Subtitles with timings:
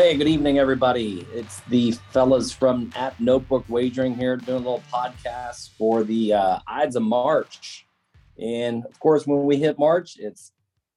[0.00, 1.26] Hey, good evening, everybody.
[1.34, 6.60] It's the fellas from at Notebook Wagering here doing a little podcast for the uh,
[6.68, 7.84] Ides of March.
[8.40, 10.52] And of course, when we hit March, it's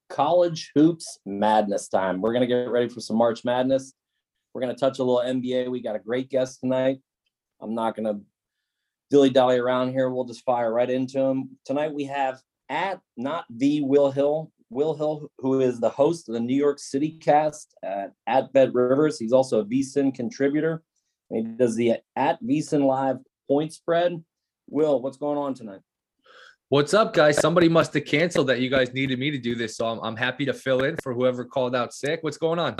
[0.08, 2.22] college hoops madness time.
[2.22, 3.92] We're going to get ready for some March madness.
[4.54, 5.72] We're going to touch a little NBA.
[5.72, 7.00] We got a great guest tonight.
[7.59, 8.22] I'm not going to
[9.09, 10.12] dilly dally around here.
[10.12, 11.58] We'll just fire right into him.
[11.66, 12.40] Tonight, we have
[12.70, 16.80] at not the Will Hill, Will Hill, who is the host of the New York
[16.80, 19.19] City cast at, at Bet Rivers.
[19.19, 20.81] He's also a VSIN contributor.
[21.30, 24.23] And he does the at VSIN Live point spread.
[24.69, 25.81] Will, what's going on tonight?
[26.69, 27.38] What's up, guys?
[27.38, 29.75] Somebody must have canceled that you guys needed me to do this.
[29.75, 32.19] So I'm, I'm happy to fill in for whoever called out sick.
[32.23, 32.78] What's going on?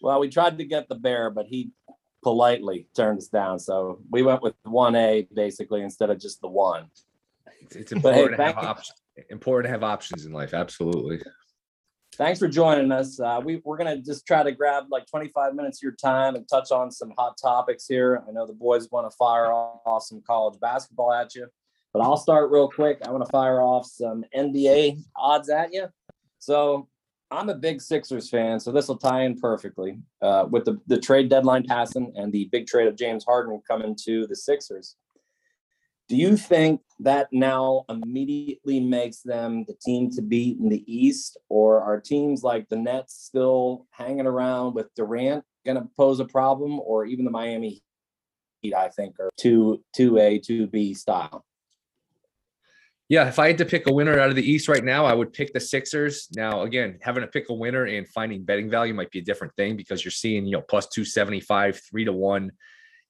[0.00, 1.70] Well, we tried to get the bear, but he
[2.22, 3.58] politely turned us down.
[3.58, 6.86] So we went with 1A basically instead of just the one.
[7.62, 9.00] It's, it's But hey, important, to have options,
[9.30, 10.54] important to have options in life.
[10.54, 11.20] Absolutely.
[12.16, 13.20] Thanks for joining us.
[13.20, 16.34] Uh, we, we're going to just try to grab like 25 minutes of your time
[16.34, 18.22] and touch on some hot topics here.
[18.26, 21.46] I know the boys want to fire off some college basketball at you,
[21.92, 23.00] but I'll start real quick.
[23.06, 25.88] I want to fire off some NBA odds at you.
[26.38, 26.88] So
[27.30, 30.98] I'm a big Sixers fan, so this will tie in perfectly uh, with the, the
[30.98, 34.96] trade deadline passing and the big trade of James Harden coming to the Sixers.
[36.08, 41.36] Do you think that now immediately makes them the team to beat in the East,
[41.48, 46.24] or are teams like the Nets still hanging around with Durant going to pose a
[46.24, 47.82] problem, or even the Miami
[48.62, 48.74] Heat?
[48.74, 51.44] I think are two two A two B style.
[53.08, 55.14] Yeah, if I had to pick a winner out of the East right now, I
[55.14, 56.28] would pick the Sixers.
[56.34, 59.54] Now, again, having to pick a winner and finding betting value might be a different
[59.54, 62.50] thing because you're seeing, you know, plus 275, three to one.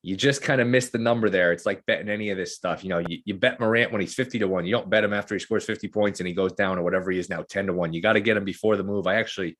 [0.06, 1.50] You just kind of miss the number there.
[1.50, 2.84] It's like betting any of this stuff.
[2.84, 4.64] You know, you, you bet Morant when he's 50 to one.
[4.64, 7.10] You don't bet him after he scores 50 points and he goes down or whatever
[7.10, 7.92] he is now 10 to one.
[7.92, 9.08] You got to get him before the move.
[9.08, 9.58] I actually,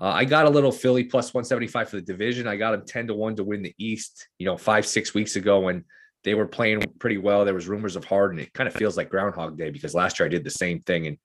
[0.00, 2.46] uh, I got a little Philly plus 175 for the division.
[2.46, 5.34] I got him 10 to 1 to win the East, you know, five, six weeks
[5.34, 5.84] ago when
[6.22, 7.44] they were playing pretty well.
[7.44, 8.38] There was rumors of Harden.
[8.38, 11.08] It kind of feels like Groundhog Day because last year I did the same thing.
[11.08, 11.18] And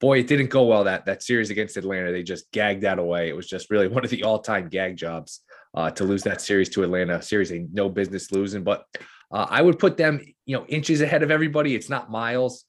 [0.00, 2.12] boy, it didn't go well that that series against Atlanta.
[2.12, 3.28] They just gagged that away.
[3.28, 5.40] It was just really one of the all-time gag jobs
[5.74, 7.20] uh, to lose that series to Atlanta.
[7.22, 8.64] Series they no business losing.
[8.64, 8.84] But
[9.30, 11.74] uh, I would put them, you know, inches ahead of everybody.
[11.74, 12.64] It's not miles.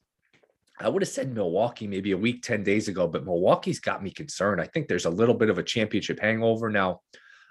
[0.78, 4.10] I would have said Milwaukee maybe a week, 10 days ago, but Milwaukee's got me
[4.10, 4.60] concerned.
[4.60, 7.00] I think there's a little bit of a championship hangover now.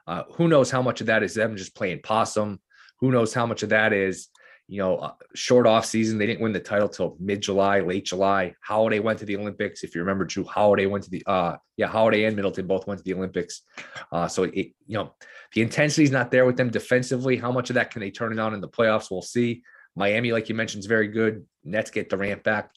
[0.07, 2.59] Uh, who knows how much of that is them just playing possum?
[2.99, 4.29] Who knows how much of that is,
[4.69, 6.19] you know, uh, short off season.
[6.19, 8.53] They didn't win the title till mid July, late July.
[8.63, 9.83] Holiday went to the Olympics.
[9.83, 12.99] If you remember, Jrue Holiday went to the, uh, yeah, Holiday and Middleton both went
[12.99, 13.63] to the Olympics.
[14.11, 14.53] Uh, so it,
[14.85, 15.15] you know,
[15.55, 17.35] the intensity is not there with them defensively.
[17.35, 19.09] How much of that can they turn it on in the playoffs?
[19.09, 19.63] We'll see.
[19.95, 21.47] Miami, like you mentioned, is very good.
[21.63, 22.69] Nets get Durant back.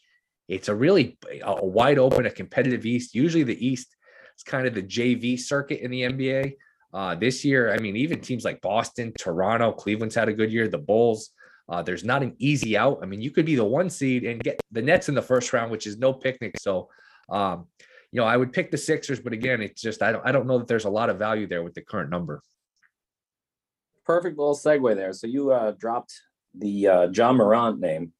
[0.48, 3.14] It's a really a wide open, a competitive East.
[3.14, 3.94] Usually the East
[4.36, 6.54] is kind of the JV circuit in the NBA.
[6.94, 10.68] Uh, this year, I mean, even teams like Boston, Toronto, Cleveland's had a good year.
[10.68, 11.30] The Bulls,
[11.68, 12.98] uh, there's not an easy out.
[13.02, 15.52] I mean, you could be the one seed and get the Nets in the first
[15.52, 16.54] round, which is no picnic.
[16.58, 16.88] So,
[17.30, 17.66] um,
[18.10, 20.46] you know, I would pick the Sixers, but again, it's just I don't I don't
[20.46, 22.42] know that there's a lot of value there with the current number.
[24.04, 25.12] Perfect little segue there.
[25.12, 26.12] So you uh, dropped
[26.54, 28.12] the uh, John Morant name,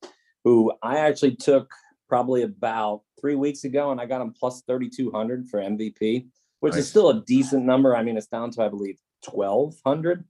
[0.45, 1.71] who I actually took
[2.09, 6.27] probably about three weeks ago, and I got him plus 3,200 for MVP,
[6.61, 6.83] which Nice.
[6.83, 7.97] is still a decent number.
[7.97, 8.99] I mean, it's down to I believe
[9.29, 10.25] 1,200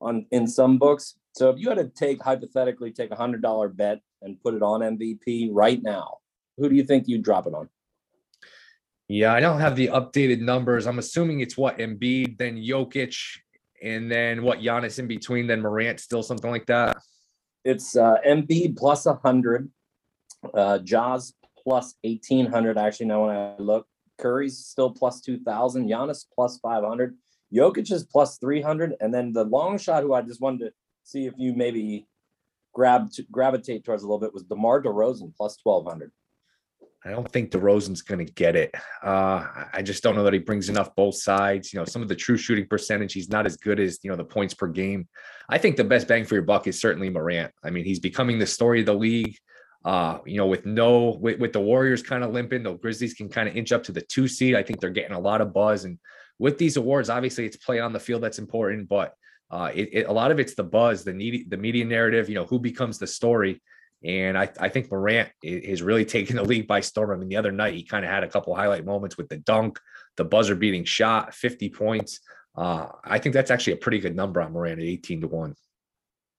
[0.00, 1.14] on in some books.
[1.36, 4.62] So if you had to take hypothetically take a hundred dollar bet and put it
[4.62, 6.16] on MVP right now,
[6.56, 7.68] who do you think you'd drop it on?
[9.08, 10.86] Yeah, I don't have the updated numbers.
[10.86, 13.14] I'm assuming it's what Embiid, then Jokic,
[13.82, 16.96] and then what Giannis in between, then Morant, still something like that.
[17.66, 19.70] It's uh, Embiid plus a hundred,
[20.54, 22.78] uh, Ja's plus eighteen hundred.
[22.78, 23.86] Actually, now when I look,
[24.16, 27.14] Curry's still plus two thousand, Giannis plus five hundred,
[27.54, 30.72] Jokic is plus three hundred, and then the long shot who I just wanted to
[31.06, 32.06] see if you maybe
[32.74, 36.10] grab gravitate towards a little bit was DeMar DeRozan plus twelve hundred.
[37.04, 38.74] I don't think DeRozan's going to get it.
[39.00, 41.72] Uh, I just don't know that he brings enough both sides.
[41.72, 44.16] You know, some of the true shooting percentage, he's not as good as, you know,
[44.16, 45.06] the points per game.
[45.48, 47.52] I think the best bang for your buck is certainly Morant.
[47.62, 49.36] I mean, he's becoming the story of the league.
[49.84, 53.28] Uh, you know, with no with, with the Warriors kind of limping, the Grizzlies can
[53.28, 54.56] kind of inch up to the two seed.
[54.56, 55.84] I think they're getting a lot of buzz.
[55.84, 56.00] And
[56.40, 59.14] with these awards, obviously it's play on the field that's important, but
[59.50, 62.28] uh, it, it, a lot of it's the buzz, the need, the media narrative.
[62.28, 63.62] You know, who becomes the story.
[64.04, 67.10] And I, I think Morant is really taking the league by storm.
[67.10, 69.38] I mean, the other night he kind of had a couple highlight moments with the
[69.38, 69.80] dunk,
[70.16, 72.20] the buzzer beating shot, 50 points.
[72.56, 75.54] Uh, I think that's actually a pretty good number on Morant at 18 to 1.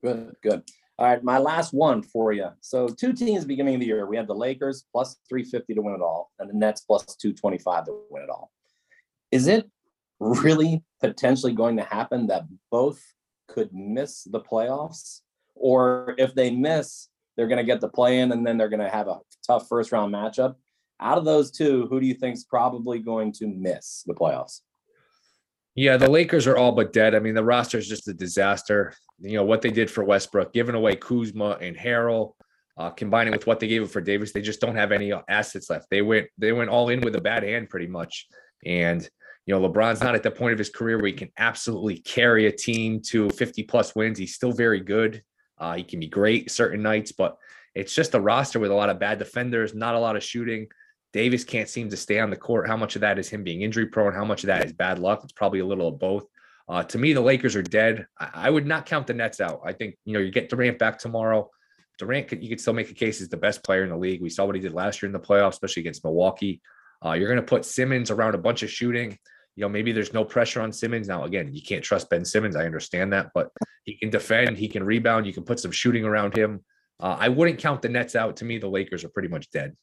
[0.03, 0.63] Good, good.
[0.99, 2.49] All right, my last one for you.
[2.61, 4.07] So two teams beginning of the year.
[4.07, 7.85] We had the Lakers plus 350 to win it all, and the Nets plus 225
[7.85, 8.51] to win it all.
[9.31, 9.69] Is it
[10.19, 13.01] really potentially going to happen that both
[13.47, 15.21] could miss the playoffs?
[15.55, 18.79] Or if they miss, they're going to get the play in and then they're going
[18.79, 20.55] to have a tough first round matchup.
[20.99, 24.61] Out of those two, who do you think is probably going to miss the playoffs?
[25.75, 27.13] Yeah, the Lakers are all but dead.
[27.13, 28.93] I mean, the roster is just a disaster.
[29.19, 32.33] You know what they did for Westbrook, giving away Kuzma and Harrell,
[32.77, 35.69] uh, combining with what they gave up for Davis, they just don't have any assets
[35.69, 35.87] left.
[35.89, 38.27] They went they went all in with a bad hand, pretty much.
[38.65, 39.07] And
[39.47, 42.47] you know, LeBron's not at the point of his career where he can absolutely carry
[42.47, 44.19] a team to 50 plus wins.
[44.19, 45.23] He's still very good.
[45.57, 47.37] Uh, he can be great certain nights, but
[47.73, 50.67] it's just a roster with a lot of bad defenders, not a lot of shooting.
[51.13, 52.67] Davis can't seem to stay on the court.
[52.67, 54.13] How much of that is him being injury prone?
[54.13, 55.21] How much of that is bad luck?
[55.23, 56.25] It's probably a little of both.
[56.67, 58.05] Uh, to me, the Lakers are dead.
[58.19, 59.61] I, I, would not count the Nets out.
[59.63, 61.49] I think you know you get Durant back tomorrow.
[61.97, 64.21] Durant, could, you could still make a case as the best player in the league.
[64.21, 66.61] We saw what he did last year in the playoffs, especially against Milwaukee.
[67.03, 69.17] Uh, you're going to put Simmons around a bunch of shooting.
[69.57, 71.07] You know, maybe there's no pressure on Simmons.
[71.07, 72.55] Now, again, you can't trust Ben Simmons.
[72.55, 73.49] I understand that, but
[73.85, 76.63] he can defend, he can rebound, you can put some shooting around him.
[76.99, 78.37] Uh, I wouldn't count the Nets out.
[78.37, 79.75] To me, the Lakers are pretty much dead.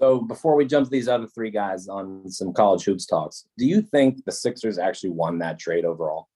[0.00, 3.66] So before we jump to these other three guys on some college hoops talks, do
[3.66, 6.28] you think the Sixers actually won that trade overall?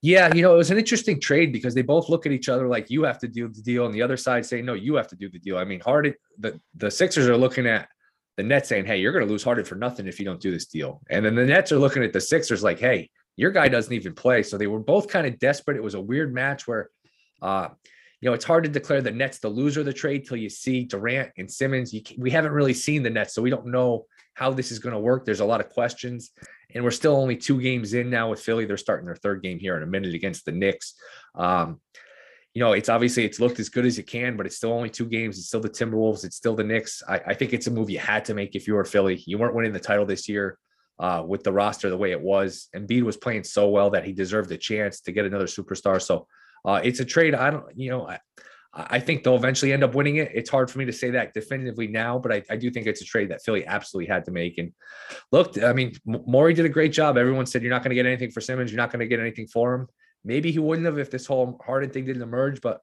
[0.00, 2.66] Yeah, you know, it was an interesting trade because they both look at each other
[2.68, 5.08] like you have to do the deal, and the other side say, no, you have
[5.08, 5.58] to do the deal.
[5.58, 7.88] I mean, Harden, the, the Sixers are looking at
[8.36, 10.50] the Nets saying, hey, you're going to lose Harden for nothing if you don't do
[10.50, 11.02] this deal.
[11.10, 14.14] And then the Nets are looking at the Sixers like, hey, your guy doesn't even
[14.14, 14.42] play.
[14.42, 15.76] So they were both kind of desperate.
[15.76, 16.90] It was a weird match where,
[17.40, 17.68] uh,
[18.20, 20.48] you know, it's hard to declare the Nets the loser of the trade till you
[20.48, 21.94] see Durant and Simmons.
[22.16, 25.00] We haven't really seen the Nets, so we don't know how this is going to
[25.00, 25.24] work.
[25.24, 26.30] There's a lot of questions,
[26.74, 28.64] and we're still only two games in now with Philly.
[28.64, 30.94] They're starting their third game here in a minute against the Knicks.
[31.34, 31.80] Um,
[32.54, 34.90] you know, it's obviously it's looked as good as it can, but it's still only
[34.90, 35.38] two games.
[35.38, 36.24] It's still the Timberwolves.
[36.24, 37.02] It's still the Knicks.
[37.08, 39.22] I, I think it's a move you had to make if you were Philly.
[39.26, 40.58] You weren't winning the title this year
[40.98, 42.68] uh, with the roster the way it was.
[42.74, 46.00] And Embiid was playing so well that he deserved a chance to get another superstar.
[46.00, 46.26] So
[46.64, 47.34] uh, it's a trade.
[47.34, 48.20] I don't, you know, I,
[48.74, 50.30] I think they'll eventually end up winning it.
[50.34, 53.02] It's hard for me to say that definitively now, but I, I do think it's
[53.02, 54.58] a trade that Philly absolutely had to make.
[54.58, 54.72] And
[55.30, 57.18] look, I mean, Morey did a great job.
[57.18, 58.70] Everyone said you're not going to get anything for Simmons.
[58.70, 59.88] You're not going to get anything for him.
[60.24, 62.60] Maybe he wouldn't have if this whole Harden thing didn't emerge.
[62.60, 62.80] But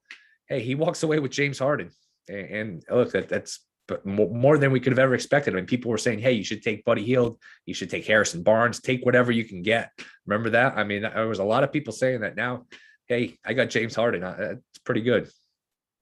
[0.48, 1.92] hey, he walks away with James Harden,
[2.28, 3.66] and, and look, that that's
[4.06, 5.54] more than we could have ever expected.
[5.54, 8.44] I mean, people were saying, "Hey, you should take Buddy Hield, you should take Harrison
[8.44, 9.92] Barnes, take whatever you can get."
[10.26, 10.78] Remember that?
[10.78, 12.36] I mean, there was a lot of people saying that.
[12.36, 12.66] Now,
[13.08, 14.24] hey, I got James Harden.
[14.24, 15.30] Uh, it's pretty good.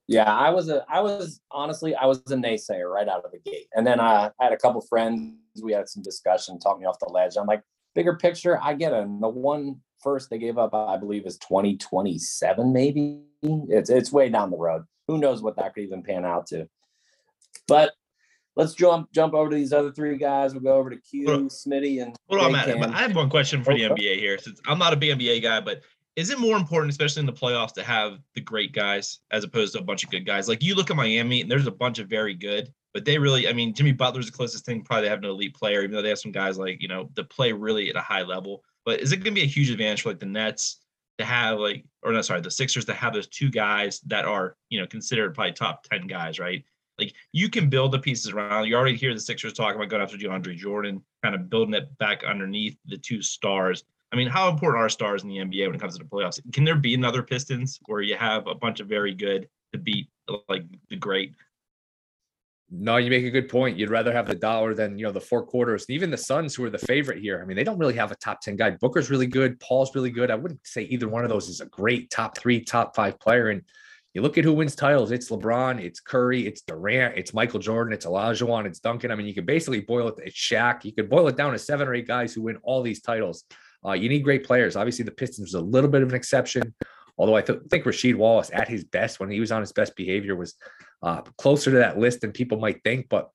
[0.08, 3.40] Yeah, I was a, I was honestly, I was a naysayer right out of the
[3.40, 5.36] gate, and then I, I had a couple friends.
[5.62, 7.36] We had some discussion, talking me off the ledge.
[7.38, 7.62] I'm like,
[7.94, 9.04] bigger picture, I get it.
[9.04, 13.24] And the one first they gave up, I believe, is 2027, maybe.
[13.44, 14.84] It's it's way down the road.
[15.10, 16.70] Who knows what that could even pan out to?
[17.68, 17.92] But
[18.56, 20.54] let's jump jump over to these other three guys.
[20.54, 22.70] We'll go over to Q, Smitty, and hold on, Matt.
[22.70, 24.38] I have one question for the NBA here.
[24.38, 25.82] Since I'm not a big NBA guy, but
[26.16, 29.74] is it more important, especially in the playoffs, to have the great guys as opposed
[29.74, 30.48] to a bunch of good guys?
[30.48, 33.50] Like you look at Miami, and there's a bunch of very good, but they really,
[33.50, 34.84] I mean, Jimmy Butler's the closest thing.
[34.84, 37.10] Probably they have an elite player, even though they have some guys like you know
[37.16, 38.64] that play really at a high level.
[38.88, 40.78] But is it going to be a huge advantage for like the Nets
[41.18, 44.56] to have like, or no, sorry, the Sixers to have those two guys that are
[44.70, 46.64] you know considered probably top ten guys, right?
[46.98, 48.66] Like you can build the pieces around.
[48.66, 51.96] You already hear the Sixers talking about going after DeAndre Jordan, kind of building it
[51.98, 53.84] back underneath the two stars.
[54.14, 56.40] I mean, how important are stars in the NBA when it comes to the playoffs?
[56.54, 60.08] Can there be another Pistons where you have a bunch of very good to beat
[60.48, 61.34] like the great?
[62.70, 63.78] No, you make a good point.
[63.78, 65.86] You'd rather have the dollar than you know the four quarters.
[65.88, 68.12] And Even the Suns, who are the favorite here, I mean, they don't really have
[68.12, 68.72] a top ten guy.
[68.72, 69.58] Booker's really good.
[69.62, 70.30] Paul's really good.
[70.30, 73.50] I wouldn't say either one of those is a great top three, top five player.
[73.50, 73.62] And
[74.14, 75.12] you look at who wins titles.
[75.12, 79.12] It's LeBron, it's Curry, it's Durant, it's Michael Jordan, it's Olajuwon, it's Duncan.
[79.12, 80.16] I mean, you can basically boil it.
[80.26, 80.84] It's Shaq.
[80.84, 83.46] You could boil it down to seven or eight guys who win all these titles.
[83.86, 84.76] Uh, you need great players.
[84.76, 86.74] Obviously, the Pistons was a little bit of an exception,
[87.18, 89.96] although I th- think Rasheed Wallace at his best when he was on his best
[89.96, 90.56] behavior was
[91.04, 93.08] uh, closer to that list than people might think.
[93.10, 93.30] But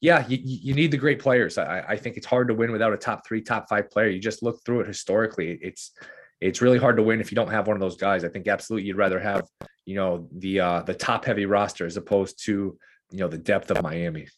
[0.00, 1.58] yeah, you, you need the great players.
[1.58, 4.08] I, I think it's hard to win without a top three, top five player.
[4.08, 5.58] You just look through it historically.
[5.62, 5.92] It's
[6.40, 8.22] it's really hard to win if you don't have one of those guys.
[8.24, 9.48] I think absolutely you'd rather have,
[9.86, 12.78] you know, the uh the top heavy roster as opposed to,
[13.10, 14.28] you know, the depth of Miami.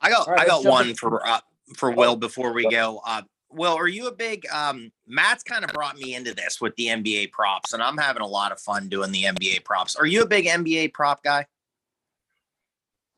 [0.00, 1.40] I got All right, I got one in- for uh,
[1.76, 2.70] for Oh, Will before we go.
[2.70, 3.00] go.
[3.04, 3.22] Uh,
[3.54, 6.86] Will, are you a big um, Matt's kind of brought me into this with the
[6.86, 9.96] NBA props, and I'm having a lot of fun doing the NBA props.
[9.96, 11.46] Are you a big NBA prop guy?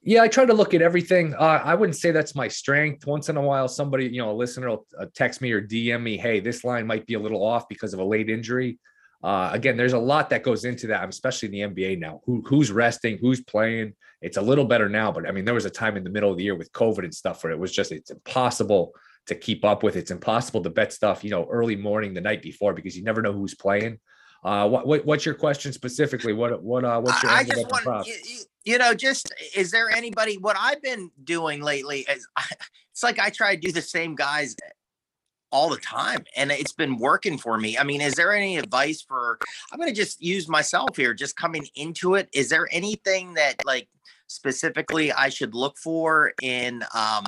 [0.02, 1.34] Yeah, I try to look at everything.
[1.34, 3.06] Uh, I wouldn't say that's my strength.
[3.06, 6.02] Once in a while, somebody, you know, a listener will uh, text me or DM
[6.02, 8.78] me, "Hey, this line might be a little off because of a late injury."
[9.24, 12.20] Uh, again, there's a lot that goes into that, especially in the NBA now.
[12.24, 13.94] Who who's resting, who's playing?
[14.22, 16.30] It's a little better now, but I mean, there was a time in the middle
[16.30, 18.92] of the year with COVID and stuff where it was just it's impossible
[19.26, 19.96] to keep up with.
[19.96, 23.22] It's impossible to bet stuff, you know, early morning the night before because you never
[23.22, 23.98] know who's playing.
[24.44, 26.32] Uh, what, what what's your question specifically?
[26.32, 29.88] What what uh what's your I, just want you, you- you know, just is there
[29.90, 30.38] anybody?
[30.38, 32.26] What I've been doing lately is
[32.92, 34.56] it's like I try to do the same guys
[35.52, 37.78] all the time, and it's been working for me.
[37.78, 39.38] I mean, is there any advice for?
[39.72, 42.28] I'm going to just use myself here, just coming into it.
[42.32, 43.88] Is there anything that like
[44.26, 47.24] specifically I should look for in, um,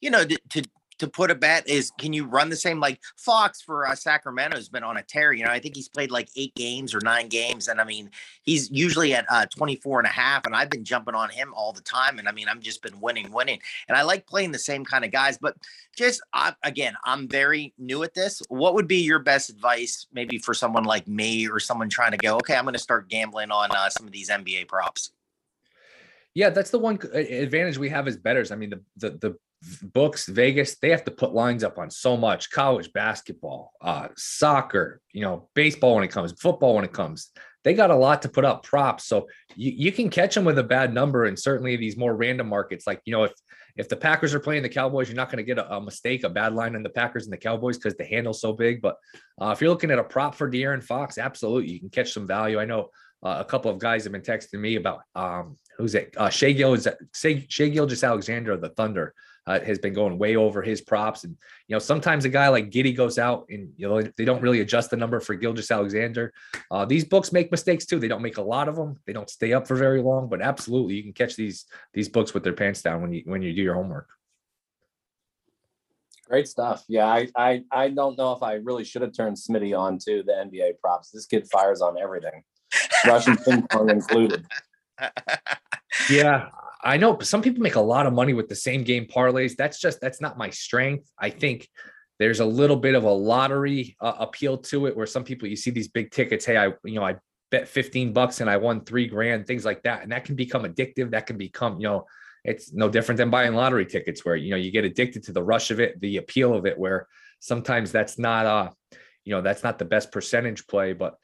[0.00, 0.62] you know, to, to
[0.98, 4.56] to put a bet is can you run the same like Fox for uh, Sacramento
[4.56, 5.32] has been on a tear.
[5.32, 7.68] You know, I think he's played like eight games or nine games.
[7.68, 8.10] And I mean,
[8.42, 10.46] he's usually at uh, 24 and a half.
[10.46, 12.18] And I've been jumping on him all the time.
[12.18, 13.60] And I mean, I'm just been winning, winning.
[13.88, 15.38] And I like playing the same kind of guys.
[15.38, 15.56] But
[15.96, 18.42] just I, again, I'm very new at this.
[18.48, 22.18] What would be your best advice, maybe for someone like me or someone trying to
[22.18, 25.12] go, okay, I'm going to start gambling on uh, some of these NBA props?
[26.34, 28.50] Yeah, that's the one uh, advantage we have as betters.
[28.50, 29.38] I mean, the the the
[29.82, 35.00] books, Vegas, they have to put lines up on so much college basketball, uh, soccer,
[35.12, 37.30] you know, baseball when it comes, football when it comes.
[37.62, 39.04] They got a lot to put up props.
[39.04, 39.26] So
[39.56, 41.24] you, you can catch them with a bad number.
[41.24, 43.32] And certainly these more random markets, like, you know, if
[43.76, 46.22] if the Packers are playing the Cowboys, you're not going to get a, a mistake,
[46.22, 48.80] a bad line on the Packers and the Cowboys because the handle's so big.
[48.80, 48.96] But
[49.40, 52.26] uh, if you're looking at a prop for De'Aaron Fox, absolutely, you can catch some
[52.26, 52.60] value.
[52.60, 52.90] I know
[53.24, 56.14] uh, a couple of guys have been texting me about um, who's it?
[56.16, 59.14] Uh, Shai Gill is Shai, Shea Gilgis Alexander of the Thunder
[59.46, 61.36] uh, has been going way over his props, and
[61.68, 64.60] you know sometimes a guy like Giddey goes out and you know they don't really
[64.60, 66.32] adjust the number for Gilgis Alexander.
[66.70, 67.98] Uh, these books make mistakes too.
[67.98, 68.98] They don't make a lot of them.
[69.06, 72.32] They don't stay up for very long, but absolutely you can catch these these books
[72.32, 74.08] with their pants down when you when you do your homework.
[76.26, 76.82] Great stuff.
[76.88, 80.22] Yeah, I, I I don't know if I really should have turned Smitty on to
[80.22, 81.10] the NBA props.
[81.10, 82.42] This kid fires on everything,
[83.06, 84.46] Russian ping pong included.
[86.10, 86.48] Yeah,
[86.82, 89.56] I know some people make a lot of money with the same game parlays.
[89.56, 91.10] That's just that's not my strength.
[91.18, 91.68] I think
[92.18, 95.56] there's a little bit of a lottery uh, appeal to it, where some people you
[95.56, 96.44] see these big tickets.
[96.44, 97.16] Hey, I you know I
[97.50, 100.64] bet 15 bucks and I won three grand, things like that, and that can become
[100.64, 101.10] addictive.
[101.12, 102.06] That can become you know
[102.44, 105.42] it's no different than buying lottery tickets, where you know you get addicted to the
[105.42, 106.78] rush of it, the appeal of it.
[106.78, 107.06] Where
[107.40, 108.70] sometimes that's not uh
[109.24, 111.14] you know that's not the best percentage play, but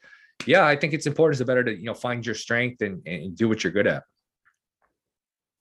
[0.45, 3.05] yeah, I think it's important as a better to you know find your strength and,
[3.05, 4.03] and do what you're good at.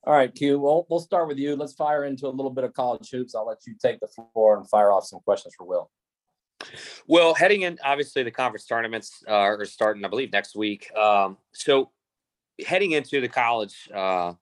[0.04, 0.58] All right, Q.
[0.58, 1.56] We'll we'll start with you.
[1.56, 3.34] Let's fire into a little bit of college hoops.
[3.34, 5.90] I'll let you take the floor and fire off some questions for Will.
[7.06, 10.94] Well, heading in, obviously the conference tournaments uh, are starting, I believe, next week.
[10.94, 11.90] Um, so
[12.66, 14.34] heading into the college uh,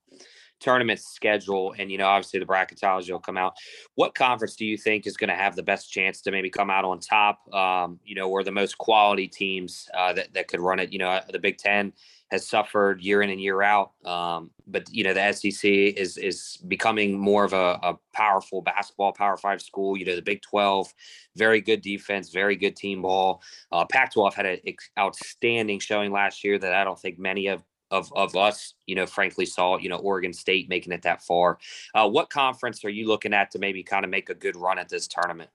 [0.61, 3.55] tournament schedule, and you know, obviously the bracketology will come out.
[3.95, 6.71] What conference do you think is going to have the best chance to maybe come
[6.71, 7.53] out on top?
[7.55, 10.93] Um, you know, or the most quality teams uh, that that could run it?
[10.93, 11.93] You know, the Big Ten
[12.31, 16.59] has suffered year in and year out, um, but you know, the SEC is is
[16.69, 19.97] becoming more of a, a powerful basketball Power Five school.
[19.97, 20.93] You know, the Big Twelve
[21.39, 23.41] very good defense, very good team ball.
[23.73, 24.59] Uh, Pac-12 had an
[24.99, 29.07] outstanding showing last year that I don't think many of of of us, you know,
[29.07, 29.79] frankly saw.
[29.79, 31.59] You know, Oregon State making it that far.
[31.95, 34.79] Uh, what conference are you looking at to maybe kind of make a good run
[34.79, 35.51] at this tournament?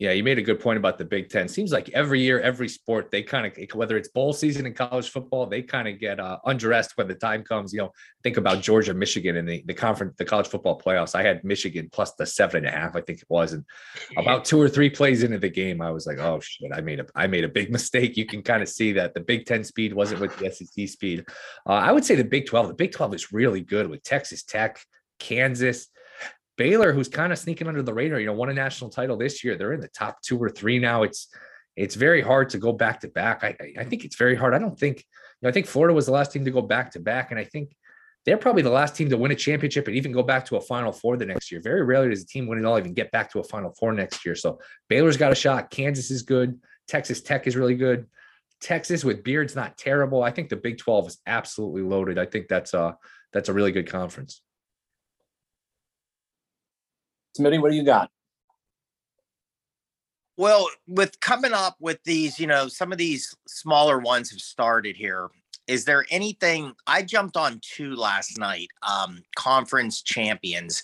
[0.00, 1.46] Yeah, you made a good point about the Big Ten.
[1.46, 5.10] Seems like every year, every sport, they kind of whether it's bowl season in college
[5.10, 7.70] football, they kind of get uh, undressed when the time comes.
[7.74, 7.92] You know,
[8.22, 11.14] think about Georgia, Michigan, in the, the conference, the college football playoffs.
[11.14, 13.62] I had Michigan plus the seven and a half, I think it was, and
[14.16, 17.00] about two or three plays into the game, I was like, oh shit, I made
[17.00, 18.16] a I made a big mistake.
[18.16, 21.26] You can kind of see that the Big Ten speed wasn't with the SEC speed.
[21.68, 22.68] Uh, I would say the Big Twelve.
[22.68, 24.80] The Big Twelve is really good with Texas Tech,
[25.18, 25.88] Kansas.
[26.60, 29.42] Baylor, who's kind of sneaking under the radar, you know, won a national title this
[29.42, 29.56] year.
[29.56, 31.04] They're in the top two or three now.
[31.04, 31.28] It's
[31.74, 33.42] it's very hard to go back to back.
[33.42, 34.52] I I think it's very hard.
[34.52, 35.04] I don't think, you
[35.40, 37.44] know, I think Florida was the last team to go back to back, and I
[37.44, 37.74] think
[38.26, 40.60] they're probably the last team to win a championship and even go back to a
[40.60, 41.62] Final Four the next year.
[41.62, 43.94] Very rarely does a team win it all even get back to a Final Four
[43.94, 44.34] next year.
[44.34, 45.70] So Baylor's got a shot.
[45.70, 46.60] Kansas is good.
[46.88, 48.06] Texas Tech is really good.
[48.60, 50.22] Texas with Beard's not terrible.
[50.22, 52.18] I think the Big Twelve is absolutely loaded.
[52.18, 52.98] I think that's a
[53.32, 54.42] that's a really good conference.
[57.38, 58.10] Smitty, what do you got?
[60.36, 64.96] Well, with coming up with these, you know, some of these smaller ones have started
[64.96, 65.28] here.
[65.66, 68.68] Is there anything I jumped on two last night?
[68.82, 70.82] Um, conference champions.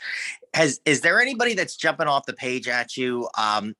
[0.54, 3.28] Has is there anybody that's jumping off the page at you?
[3.38, 3.74] Um,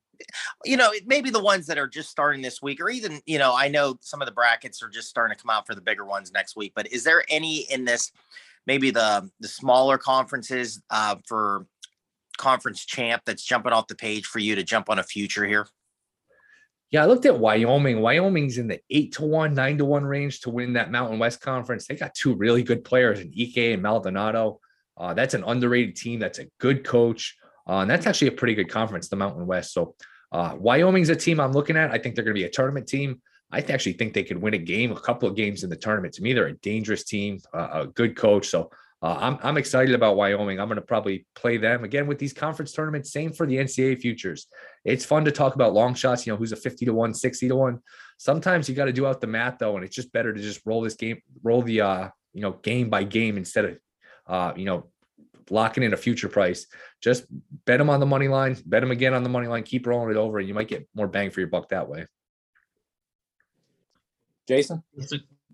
[0.64, 3.54] you know, maybe the ones that are just starting this week, or even, you know,
[3.54, 6.06] I know some of the brackets are just starting to come out for the bigger
[6.06, 6.73] ones next week.
[6.75, 8.12] But is there any in this,
[8.66, 11.66] maybe the the smaller conferences uh, for
[12.37, 15.66] conference champ that's jumping off the page for you to jump on a future here?
[16.90, 18.00] Yeah, I looked at Wyoming.
[18.00, 21.40] Wyoming's in the eight to one, nine to one range to win that Mountain West
[21.40, 21.87] Conference.
[21.87, 24.61] They got two really good players in Ike and Maldonado.
[24.97, 26.21] Uh, that's an underrated team.
[26.21, 27.37] That's a good coach.
[27.69, 29.73] Uh, and that's actually a pretty good conference, the Mountain West.
[29.73, 29.97] So
[30.31, 31.90] uh, Wyoming's a team I'm looking at.
[31.90, 33.21] I think they're going to be a tournament team.
[33.50, 36.14] I actually think they could win a game, a couple of games in the tournament.
[36.14, 38.49] To me, they're a dangerous team, uh, a good coach.
[38.49, 38.71] So
[39.03, 40.59] uh, I'm, I'm excited about Wyoming.
[40.59, 43.12] I'm going to probably play them again with these conference tournaments.
[43.12, 44.47] Same for the NCAA futures.
[44.85, 47.49] It's fun to talk about long shots, you know, who's a 50 to 1, 60
[47.49, 47.79] to 1.
[48.17, 50.62] Sometimes you got to do out the math though, and it's just better to just
[50.65, 53.79] roll this game, roll the, uh, you know, game by game instead of,
[54.29, 54.88] uh, you know,
[55.50, 56.67] locking in a future price.
[57.03, 57.26] Just
[57.67, 60.11] bet them on the money line, bet them again on the money line, keep rolling
[60.11, 62.07] it over, and you might get more bang for your buck that way.
[64.49, 64.83] Jason?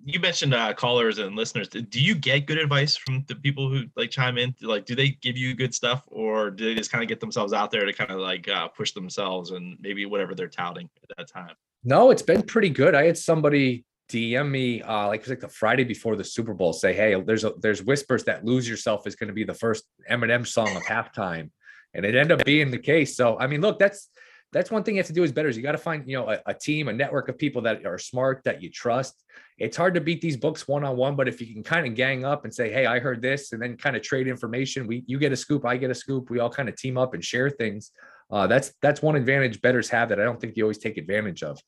[0.05, 1.69] You mentioned uh, callers and listeners.
[1.69, 4.55] Do you get good advice from the people who like chime in?
[4.61, 7.53] Like, do they give you good stuff, or do they just kind of get themselves
[7.53, 11.17] out there to kind of like uh, push themselves and maybe whatever they're touting at
[11.17, 11.55] that time?
[11.85, 12.95] No, it's been pretty good.
[12.95, 16.73] I had somebody DM me uh, like like the Friday before the Super Bowl.
[16.73, 19.85] Say, hey, there's a, there's whispers that "Lose Yourself" is going to be the first
[20.11, 21.51] Eminem song of halftime,
[21.95, 23.17] and it ended up being the case.
[23.17, 24.09] So, I mean, look, that's
[24.53, 26.29] that's one thing you have to do as better you got to find you know
[26.29, 29.25] a, a, team a network of people that are smart that you trust
[29.59, 32.45] it's hard to beat these books one-on-one but if you can kind of gang up
[32.45, 35.33] and say hey i heard this and then kind of trade information we you get
[35.33, 37.91] a scoop i get a scoop we all kind of team up and share things
[38.31, 41.43] uh, that's that's one advantage betters have that i don't think you always take advantage
[41.43, 41.59] of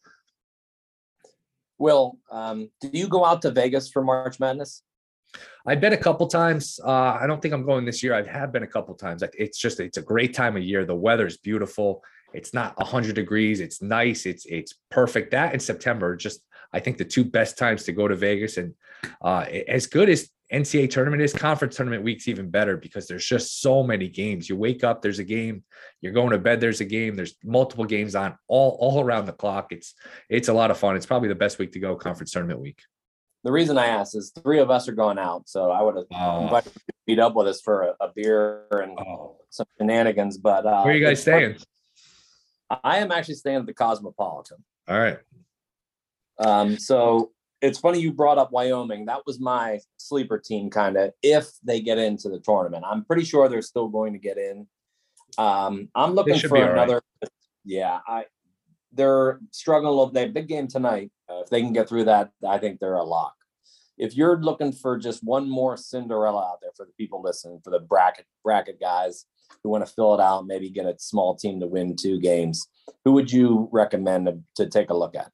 [1.78, 4.82] will um, do you go out to vegas for march madness
[5.66, 6.78] I've been a couple times.
[6.84, 8.14] Uh, I don't think I'm going this year.
[8.14, 9.24] I have been a couple times.
[9.34, 10.84] It's just it's a great time of year.
[10.84, 12.04] The weather's beautiful.
[12.34, 13.60] It's not 100 degrees.
[13.60, 14.26] It's nice.
[14.26, 15.30] It's it's perfect.
[15.30, 16.40] That in September, just
[16.72, 18.56] I think the two best times to go to Vegas.
[18.56, 18.74] And
[19.22, 23.62] uh, as good as NCAA tournament is, conference tournament week's even better because there's just
[23.62, 24.48] so many games.
[24.48, 25.62] You wake up, there's a game.
[26.00, 27.14] You're going to bed, there's a game.
[27.14, 29.68] There's multiple games on all all around the clock.
[29.70, 29.94] It's
[30.28, 30.96] it's a lot of fun.
[30.96, 32.82] It's probably the best week to go conference tournament week.
[33.44, 36.06] The reason I asked is three of us are going out, so I would have
[36.12, 36.44] oh.
[36.44, 39.36] invited you to meet up with us for a, a beer and oh.
[39.50, 40.38] some shenanigans.
[40.38, 41.58] But uh, where are you guys staying?
[42.70, 44.58] I am actually staying at the Cosmopolitan.
[44.88, 45.18] All right.
[46.38, 49.06] Um, so it's funny you brought up Wyoming.
[49.06, 52.84] That was my sleeper team, kind of, if they get into the tournament.
[52.86, 54.66] I'm pretty sure they're still going to get in.
[55.38, 57.02] Um, I'm looking for another.
[57.22, 57.30] Right.
[57.64, 58.26] Yeah, I
[58.92, 60.10] they're struggling a little.
[60.10, 61.10] They big game tonight.
[61.28, 63.34] Uh, if they can get through that, I think they're a lock.
[63.96, 67.70] If you're looking for just one more Cinderella out there for the people listening, for
[67.70, 69.26] the bracket bracket guys,
[69.64, 72.68] who want to fill it out, maybe get a small team to win two games,
[73.04, 75.30] who would you recommend to, to take a look at?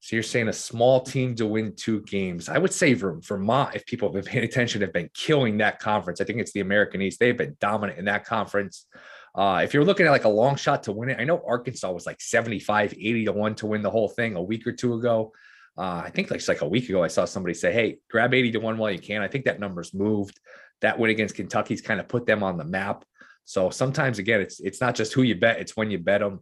[0.00, 2.48] So you're saying a small team to win two games.
[2.48, 6.20] I would say Vermont, if people have been paying attention, have been killing that conference.
[6.20, 7.18] I think it's the American East.
[7.18, 8.86] They've been dominant in that conference.
[9.34, 11.90] Uh, if you're looking at like a long shot to win it, I know Arkansas
[11.90, 14.94] was like 75, 80 to 1 to win the whole thing a week or two
[14.94, 15.32] ago.
[15.76, 18.52] Uh, I think like, like a week ago, I saw somebody say, Hey, grab 80
[18.52, 19.22] to 1 while you can.
[19.22, 20.38] I think that number's moved
[20.80, 23.04] that win against Kentucky's kind of put them on the map.
[23.44, 26.40] So sometimes again, it's it's not just who you bet; it's when you bet them.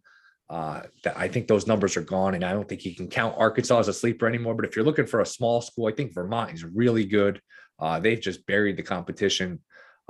[0.51, 3.35] Uh, that I think those numbers are gone, and I don't think you can count
[3.39, 4.55] Arkansas as a sleeper anymore.
[4.55, 7.41] But if you're looking for a small school, I think Vermont is really good.
[7.79, 9.61] Uh, they've just buried the competition,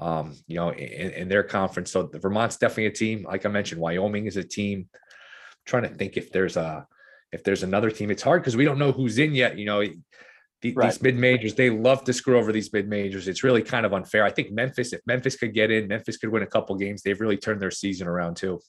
[0.00, 1.92] um, you know, in, in, their conference.
[1.92, 3.24] So the Vermont's definitely a team.
[3.24, 4.88] Like I mentioned, Wyoming is a team.
[4.92, 5.06] I'm
[5.66, 6.86] trying to think if there's a
[7.32, 8.10] if there's another team.
[8.10, 9.56] It's hard because we don't know who's in yet.
[9.56, 9.82] You know,
[10.64, 10.90] the, right.
[10.90, 13.28] these mid majors, they love to screw over these mid majors.
[13.28, 14.24] It's really kind of unfair.
[14.24, 17.02] I think Memphis, if Memphis could get in, Memphis could win a couple games.
[17.02, 18.60] They've really turned their season around too.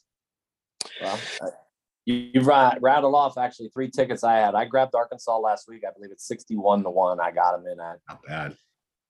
[1.01, 1.17] Well,
[2.05, 4.55] you, you rattled off actually three tickets I had.
[4.55, 5.83] I grabbed Arkansas last week.
[5.87, 7.21] I believe it's 61 to one.
[7.21, 7.99] I got them in at.
[8.09, 8.57] Not bad.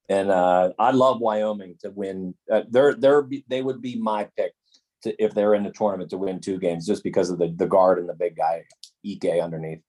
[0.07, 2.35] And uh, I love Wyoming to win.
[2.51, 4.53] Uh, they're, they're, they would be my pick
[5.01, 7.65] to, if they're in the tournament to win two games just because of the, the
[7.65, 8.63] guard and the big guy,
[9.03, 9.81] Ike underneath.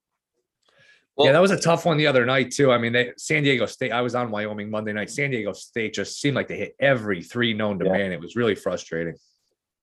[1.17, 2.71] Well, yeah, that was a tough one the other night too.
[2.71, 3.91] I mean, they, San Diego State.
[3.91, 5.11] I was on Wyoming Monday night.
[5.11, 7.93] San Diego State just seemed like they hit every three known to yeah.
[7.93, 8.13] man.
[8.13, 9.15] It was really frustrating.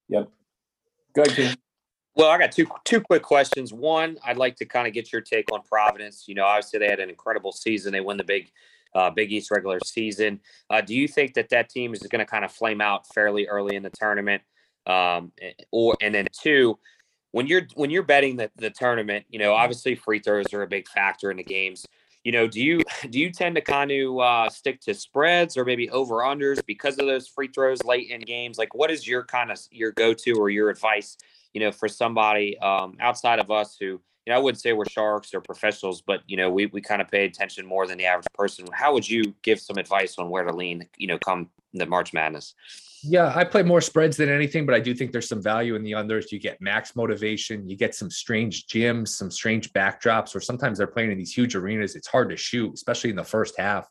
[0.10, 0.30] Yep.
[1.15, 1.58] Good.
[2.15, 3.74] Well, I got two two quick questions.
[3.74, 6.26] One, I'd like to kind of get your take on Providence.
[6.28, 7.91] You know, obviously they had an incredible season.
[7.91, 8.52] They won the big
[8.93, 10.39] uh, Big East regular season.
[10.69, 13.48] Uh, do you think that that team is going to kind of flame out fairly
[13.48, 14.43] early in the tournament?
[14.86, 15.32] Um,
[15.72, 16.78] or and then two,
[17.34, 20.67] when you're when you're betting the, the tournament, you know, obviously free throws are a
[20.67, 21.86] big factor in the games.
[22.24, 25.65] You know, do you do you tend to kind of uh, stick to spreads or
[25.65, 28.58] maybe over unders because of those free throws late in games?
[28.58, 31.17] Like, what is your kind of your go to or your advice?
[31.54, 34.86] You know, for somebody um, outside of us who you know, I wouldn't say we're
[34.86, 38.06] sharks or professionals, but you know, we we kind of pay attention more than the
[38.06, 38.67] average person.
[38.72, 40.88] How would you give some advice on where to lean?
[40.98, 42.54] You know, come the March Madness.
[43.06, 45.84] Yeah, I play more spreads than anything, but I do think there's some value in
[45.84, 46.32] the unders.
[46.32, 50.88] You get max motivation, you get some strange gyms, some strange backdrops, or sometimes they're
[50.88, 51.96] playing in these huge arenas.
[51.96, 53.89] It's hard to shoot, especially in the first half.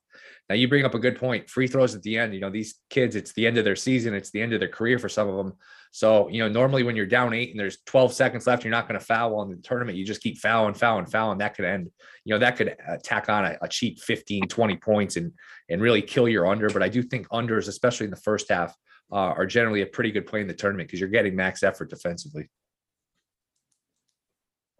[0.48, 1.51] Now you bring up a good point.
[1.51, 2.33] Free throws at the end.
[2.33, 4.68] You know, these kids, it's the end of their season, it's the end of their
[4.68, 5.53] career for some of them.
[5.90, 8.88] So, you know, normally when you're down eight and there's 12 seconds left, you're not
[8.88, 9.98] going to foul on the tournament.
[9.98, 11.37] You just keep fouling, fouling, fouling.
[11.37, 11.90] That could end,
[12.25, 15.33] you know, that could tack on a, a cheap 15, 20 points and
[15.68, 16.70] and really kill your under.
[16.70, 18.75] But I do think unders, especially in the first half,
[19.12, 21.90] uh, are generally a pretty good play in the tournament because you're getting max effort
[21.90, 22.48] defensively.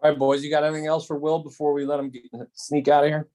[0.01, 2.87] All right, boys, you got anything else for Will before we let him get, sneak
[2.89, 3.27] out of here?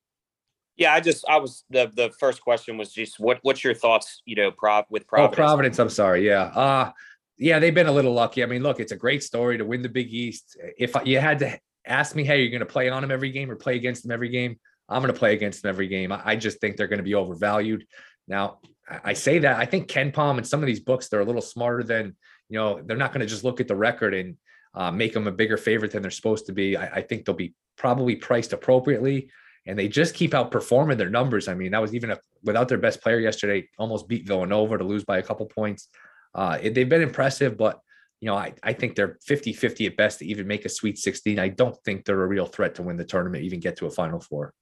[0.77, 4.23] Yeah, I just I was the the first question was just what what's your thoughts,
[4.27, 5.35] you know, prop with Providence?
[5.35, 6.27] Oh, Providence, I'm sorry.
[6.27, 6.43] Yeah.
[6.43, 6.93] Uh
[7.39, 8.43] yeah, they've been a little lucky.
[8.43, 10.57] I mean, look, it's a great story to win the Big East.
[10.77, 13.51] If you had to ask me, hey, you're going to play on them every game
[13.51, 14.59] or play against them every game,
[14.89, 16.13] I'm going to play against them every game.
[16.13, 17.87] I just think they're going to be overvalued.
[18.27, 18.59] Now,
[19.05, 21.83] I say that I think KenPom and some of these books they're a little smarter
[21.83, 22.17] than
[22.49, 22.81] you know.
[22.83, 24.37] They're not going to just look at the record and
[24.75, 26.77] uh, make them a bigger favorite than they're supposed to be.
[26.77, 29.31] I, I, think they'll be probably priced appropriately,
[29.67, 31.49] and they just keep outperforming their numbers.
[31.49, 34.85] I mean, that was even a, without their best player yesterday, almost beat Villanova to
[34.85, 35.89] lose by a couple points.
[36.35, 37.81] Uh, it, they've been impressive, but
[38.21, 40.99] you know, I, I think they're 50 50 at best to even make a Sweet
[40.99, 41.39] 16.
[41.39, 43.91] I don't think they're a real threat to win the tournament, even get to a
[43.91, 44.55] Final Four.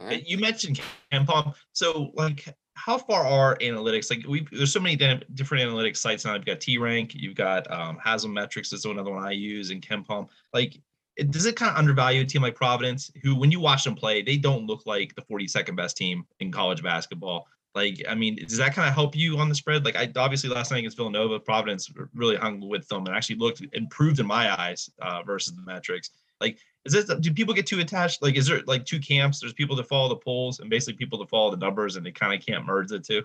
[0.00, 0.26] Right.
[0.26, 0.80] You mentioned
[1.12, 1.54] KenPom.
[1.72, 4.10] So, like, how far are analytics?
[4.10, 6.34] Like, we there's so many different analytics sites now.
[6.34, 8.72] You've got T Rank, you've got um, Haslametrics.
[8.72, 10.28] Is another one I use, and KenPom.
[10.54, 10.80] Like,
[11.16, 13.96] it, does it kind of undervalue a team like Providence, who, when you watch them
[13.96, 17.46] play, they don't look like the 42nd best team in college basketball?
[17.74, 19.84] Like, I mean, does that kind of help you on the spread?
[19.84, 23.62] Like, I obviously last night against Villanova, Providence really hung with them and actually looked
[23.72, 26.10] improved in my eyes uh, versus the metrics.
[26.40, 26.58] Like,
[26.88, 28.22] is this do people get too attached?
[28.22, 29.40] Like, is there like two camps?
[29.40, 32.12] There's people that follow the polls and basically people that follow the numbers, and they
[32.12, 33.22] kind of can't merge the two.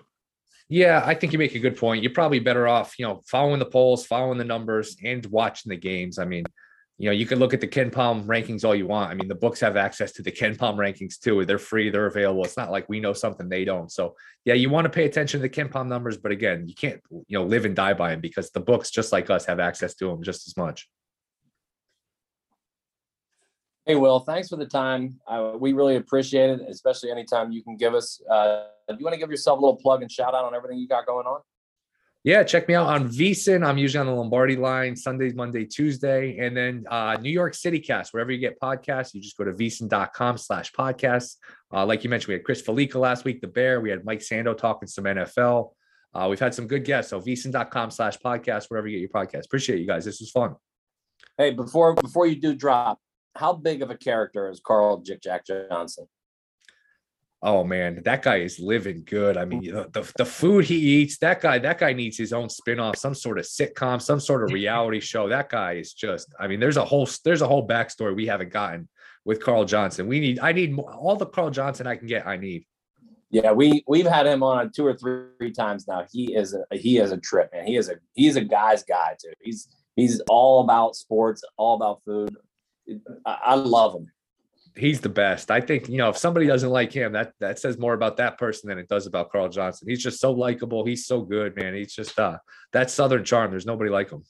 [0.68, 2.02] Yeah, I think you make a good point.
[2.02, 5.76] You're probably better off, you know, following the polls, following the numbers, and watching the
[5.76, 6.18] games.
[6.18, 6.44] I mean,
[6.96, 9.10] you know, you can look at the KenPom rankings all you want.
[9.10, 11.44] I mean, the books have access to the KenPom rankings too.
[11.44, 12.44] They're free, they're available.
[12.44, 13.90] It's not like we know something they don't.
[13.90, 17.00] So, yeah, you want to pay attention to the Pom numbers, but again, you can't,
[17.10, 19.94] you know, live and die by them because the books, just like us, have access
[19.96, 20.88] to them just as much.
[23.86, 25.20] Hey, Will, thanks for the time.
[25.26, 28.20] Uh, we really appreciate it, especially anytime you can give us.
[28.30, 30.78] Uh, do you want to give yourself a little plug and shout out on everything
[30.78, 31.40] you got going on?
[32.24, 33.62] Yeah, check me out on VSiN.
[33.66, 37.78] I'm usually on the Lombardi line Sundays, Monday, Tuesday, and then uh, New York City
[37.78, 38.14] Cast.
[38.14, 41.36] Wherever you get podcasts, you just go to vsin.com slash podcasts.
[41.70, 43.82] Uh, like you mentioned, we had Chris Fallica last week, the Bear.
[43.82, 45.72] We had Mike Sando talking some NFL.
[46.14, 47.10] Uh, we've had some good guests.
[47.10, 49.44] So vsin.com slash podcast, wherever you get your podcast.
[49.44, 50.06] Appreciate you guys.
[50.06, 50.56] This was fun.
[51.36, 52.98] Hey, before before you do drop,
[53.36, 56.06] how big of a character is Carl Jick Jack Johnson?
[57.46, 59.36] Oh man, that guy is living good.
[59.36, 62.96] I mean, the, the, food he eats, that guy, that guy needs his own spin-off,
[62.96, 65.28] some sort of sitcom, some sort of reality show.
[65.28, 68.50] That guy is just, I mean, there's a whole there's a whole backstory we haven't
[68.50, 68.88] gotten
[69.26, 70.06] with Carl Johnson.
[70.06, 72.26] We need, I need all the Carl Johnson I can get.
[72.26, 72.64] I need.
[73.30, 76.06] Yeah, we we've had him on two or three times now.
[76.10, 77.66] He is a he is a trip, man.
[77.66, 79.32] He is a he's a guy's guy too.
[79.42, 82.34] He's he's all about sports, all about food.
[83.26, 84.10] I, I love him.
[84.76, 85.50] He's the best.
[85.52, 88.38] I think you know if somebody doesn't like him, that that says more about that
[88.38, 89.88] person than it does about Carl Johnson.
[89.88, 90.84] He's just so likable.
[90.84, 91.74] He's so good, man.
[91.74, 92.38] He's just uh
[92.72, 93.52] that Southern charm.
[93.52, 94.24] There's nobody like him.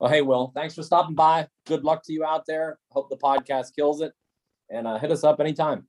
[0.00, 1.46] Well, hey, Will, thanks for stopping by.
[1.66, 2.78] Good luck to you out there.
[2.90, 4.12] Hope the podcast kills it,
[4.68, 5.86] and uh, hit us up anytime.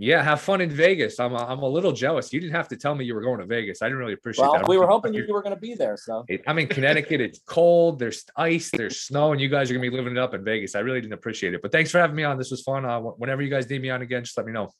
[0.00, 1.18] Yeah, have fun in Vegas.
[1.18, 2.32] I'm a, I'm a little jealous.
[2.32, 3.82] You didn't have to tell me you were going to Vegas.
[3.82, 4.68] I didn't really appreciate well, that.
[4.68, 5.96] We were hoping you were going to be there.
[5.96, 7.20] So I'm in Connecticut.
[7.20, 7.98] It's cold.
[7.98, 8.70] There's ice.
[8.70, 10.76] There's snow, and you guys are going to be living it up in Vegas.
[10.76, 11.62] I really didn't appreciate it.
[11.62, 12.38] But thanks for having me on.
[12.38, 12.84] This was fun.
[12.84, 14.70] Uh, whenever you guys need me on again, just let me know.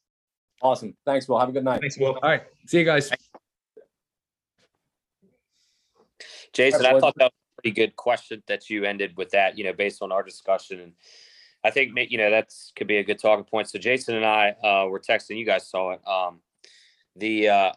[0.62, 0.96] Awesome.
[1.04, 1.40] Thanks, Will.
[1.40, 1.81] Have a good night.
[1.81, 2.12] Thanks, Will.
[2.14, 2.44] All right.
[2.68, 3.11] See you guys.
[6.52, 9.59] Jason, I thought that was a pretty good question that you ended with that.
[9.59, 10.92] You know, based on our discussion and
[11.64, 13.68] I think you know that's could be a good talking point.
[13.68, 15.38] So Jason and I uh, were texting.
[15.38, 16.01] You guys saw it.
[16.07, 16.40] Um,
[17.16, 17.73] the uh,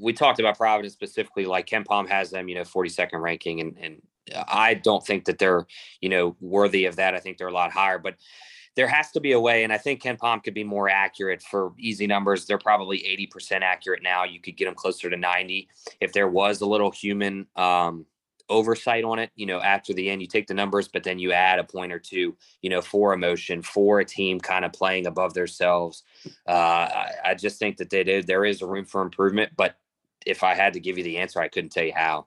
[0.00, 1.46] we talked about Providence specifically.
[1.46, 4.02] Like KenPom has them, you know, 42nd ranking, and and
[4.48, 5.66] I don't think that they're
[6.00, 7.14] you know worthy of that.
[7.14, 8.16] I think they're a lot higher, but
[8.74, 11.72] there has to be a way, and I think KenPom could be more accurate for
[11.78, 12.46] easy numbers.
[12.46, 12.98] They're probably
[13.34, 14.24] 80% accurate now.
[14.24, 15.68] You could get them closer to 90
[16.00, 18.06] if there was a little human um,
[18.52, 19.30] oversight on it.
[19.34, 21.92] You know, after the end, you take the numbers, but then you add a point
[21.92, 26.04] or two, you know, for emotion, for a team kind of playing above themselves.
[26.46, 28.26] Uh, I, I just think that they did.
[28.26, 29.76] There is a room for improvement, but
[30.26, 32.26] if I had to give you the answer, I couldn't tell you how.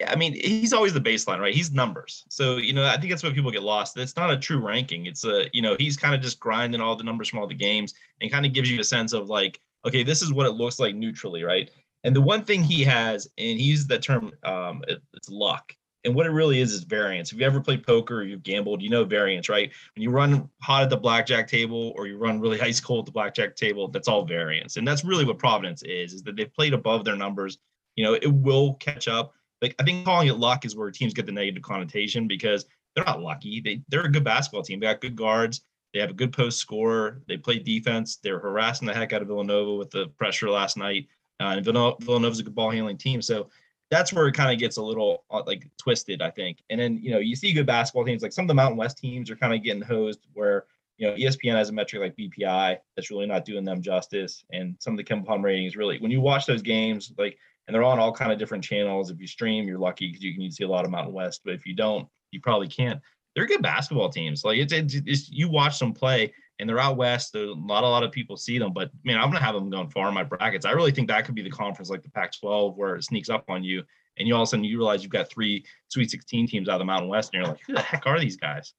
[0.00, 1.54] Yeah, I mean, he's always the baseline, right?
[1.54, 2.24] He's numbers.
[2.28, 3.96] So, you know, I think that's where people get lost.
[3.96, 5.06] It's not a true ranking.
[5.06, 7.54] It's a, you know, he's kind of just grinding all the numbers from all the
[7.54, 10.50] games and kind of gives you a sense of like, okay, this is what it
[10.50, 11.70] looks like neutrally, right?
[12.06, 15.74] And the one thing he has, and he uses that term, um, it, it's luck.
[16.04, 17.32] And what it really is is variance.
[17.32, 19.72] If you ever played poker or you've gambled, you know variance, right?
[19.96, 23.06] When you run hot at the blackjack table or you run really ice cold at
[23.06, 24.76] the blackjack table, that's all variance.
[24.76, 27.58] And that's really what Providence is, is that they've played above their numbers.
[27.96, 29.34] You know, it will catch up.
[29.60, 33.04] Like I think calling it luck is where teams get the negative connotation because they're
[33.04, 33.60] not lucky.
[33.60, 34.78] They they're a good basketball team.
[34.78, 35.62] They got good guards.
[35.92, 37.22] They have a good post score.
[37.26, 38.18] They play defense.
[38.22, 41.08] They're harassing the heck out of Villanova with the pressure last night.
[41.40, 43.20] Uh, and Villanova's a good ball handling team.
[43.20, 43.50] So
[43.90, 46.62] that's where it kind of gets a little uh, like twisted, I think.
[46.70, 48.98] And then, you know, you see good basketball teams like some of the Mountain West
[48.98, 50.64] teams are kind of getting hosed where,
[50.96, 54.44] you know, ESPN has a metric like BPI that's really not doing them justice.
[54.52, 57.84] And some of the KenPom ratings really, when you watch those games, like, and they're
[57.84, 59.10] on all kind of different channels.
[59.10, 61.42] If you stream, you're lucky because you can see a lot of Mountain West.
[61.44, 63.00] But if you don't, you probably can't.
[63.34, 64.44] They're good basketball teams.
[64.44, 67.32] Like it's, it's, it's you watch them play and they're out west.
[67.32, 69.90] There's not a lot of people see them, but man, I'm gonna have them going
[69.90, 70.66] far in my brackets.
[70.66, 73.44] I really think that could be the conference like the Pac-12 where it sneaks up
[73.48, 73.82] on you,
[74.16, 76.74] and you all of a sudden you realize you've got three Sweet 16 teams out
[76.74, 78.72] of the Mountain West, and you're like, who the heck are these guys?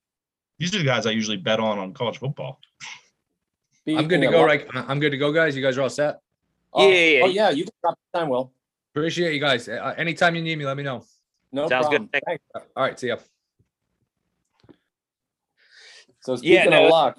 [0.60, 2.60] These are the guys I usually bet on on college football.
[3.88, 4.68] I'm good to go, right?
[4.74, 5.56] I'm good to go, guys.
[5.56, 6.20] You guys are all set.
[6.74, 7.50] Oh, yeah, yeah, oh, yeah.
[7.52, 8.52] You can drop time, Will.
[8.94, 9.70] Appreciate you guys.
[9.70, 11.06] Uh, anytime you need me, let me know.
[11.52, 12.10] No Sounds problem.
[12.12, 12.22] good.
[12.26, 12.44] Thanks.
[12.54, 13.18] All right, see ya.
[16.22, 17.18] So speaking yeah, no, of luck,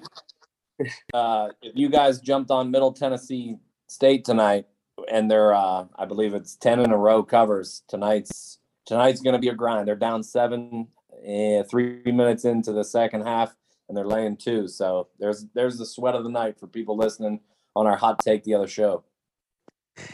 [1.13, 4.65] uh, if you guys jumped on Middle Tennessee State tonight,
[5.09, 7.83] and they're, uh, I believe it's ten in a row covers.
[7.87, 9.87] Tonight's tonight's going to be a grind.
[9.87, 10.87] They're down seven,
[11.25, 13.55] eh, three minutes into the second half,
[13.87, 14.67] and they're laying two.
[14.67, 17.39] So there's there's the sweat of the night for people listening
[17.75, 19.03] on our hot take the other show.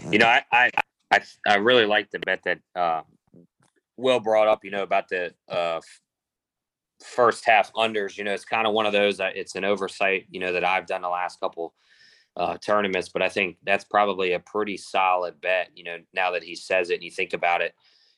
[0.10, 0.71] You know, I I
[1.12, 3.01] I, I really like the bet that uh,
[3.97, 4.63] Will brought up.
[4.63, 5.80] You know about the uh,
[7.03, 8.17] first half unders.
[8.17, 9.19] You know, it's kind of one of those.
[9.19, 10.25] Uh, it's an oversight.
[10.29, 11.73] You know that I've done the last couple
[12.38, 15.69] uh, tournaments, but I think that's probably a pretty solid bet.
[15.75, 17.73] You know, now that he says it and you think about it,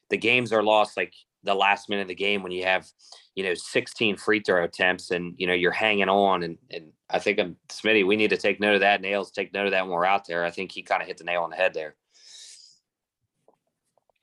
[0.10, 1.14] the games are lost like
[1.44, 2.88] the last minute of the game when you have,
[3.36, 6.44] you know, 16 free throw attempts and you know you're hanging on.
[6.44, 8.06] And and I think I'm um, Smitty.
[8.06, 9.02] We need to take note of that.
[9.02, 10.44] Nails take note of that when we're out there.
[10.44, 11.96] I think he kind of hit the nail on the head there.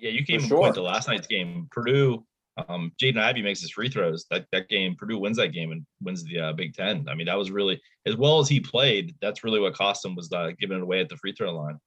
[0.01, 0.59] Yeah, you can even sure.
[0.59, 1.69] point to last night's game.
[1.71, 2.25] Purdue
[2.69, 4.27] um, Jaden Ivey makes his free throws.
[4.31, 7.07] That that game, Purdue wins that game and wins the uh, Big Ten.
[7.09, 9.15] I mean, that was really as well as he played.
[9.21, 11.79] That's really what cost him was uh, giving it away at the free throw line.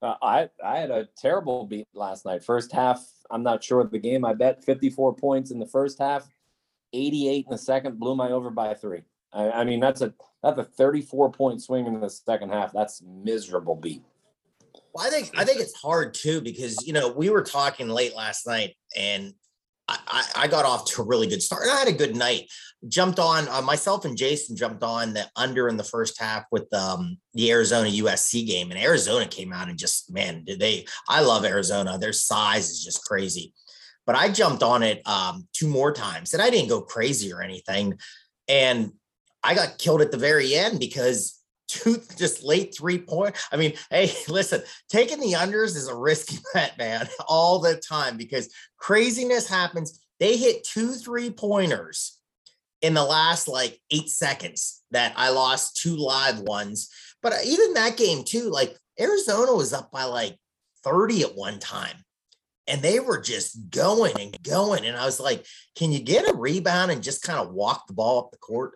[0.00, 2.44] Uh, I I had a terrible beat last night.
[2.44, 4.24] First half, I'm not sure of the game.
[4.24, 6.28] I bet 54 points in the first half,
[6.92, 7.98] 88 in the second.
[7.98, 9.02] Blew my over by three.
[9.32, 12.72] I, I mean, that's a that's a 34 point swing in the second half.
[12.72, 14.02] That's miserable beat.
[14.94, 18.14] Well, I think I think it's hard too because you know we were talking late
[18.14, 19.34] last night and
[19.88, 21.66] I, I, got off to a really good start.
[21.70, 22.50] I had a good night.
[22.88, 26.72] Jumped on uh, myself and Jason jumped on the under in the first half with
[26.74, 30.86] um, the Arizona USC game, and Arizona came out and just man, did they?
[31.08, 31.98] I love Arizona.
[31.98, 33.52] Their size is just crazy.
[34.06, 37.42] But I jumped on it um, two more times, and I didn't go crazy or
[37.42, 37.98] anything.
[38.48, 38.92] And
[39.42, 43.36] I got killed at the very end because two just late three point.
[43.52, 48.16] I mean, hey, listen, taking the unders is a risky bet, man, all the time
[48.16, 50.00] because craziness happens.
[50.20, 52.18] They hit two three pointers
[52.82, 56.90] in the last like eight seconds that I lost two live ones.
[57.22, 60.36] But uh, even that game, too, like Arizona was up by like
[60.84, 61.96] 30 at one time.
[62.66, 64.84] And they were just going and going.
[64.84, 65.46] And I was like,
[65.76, 68.74] can you get a rebound and just kind of walk the ball up the court?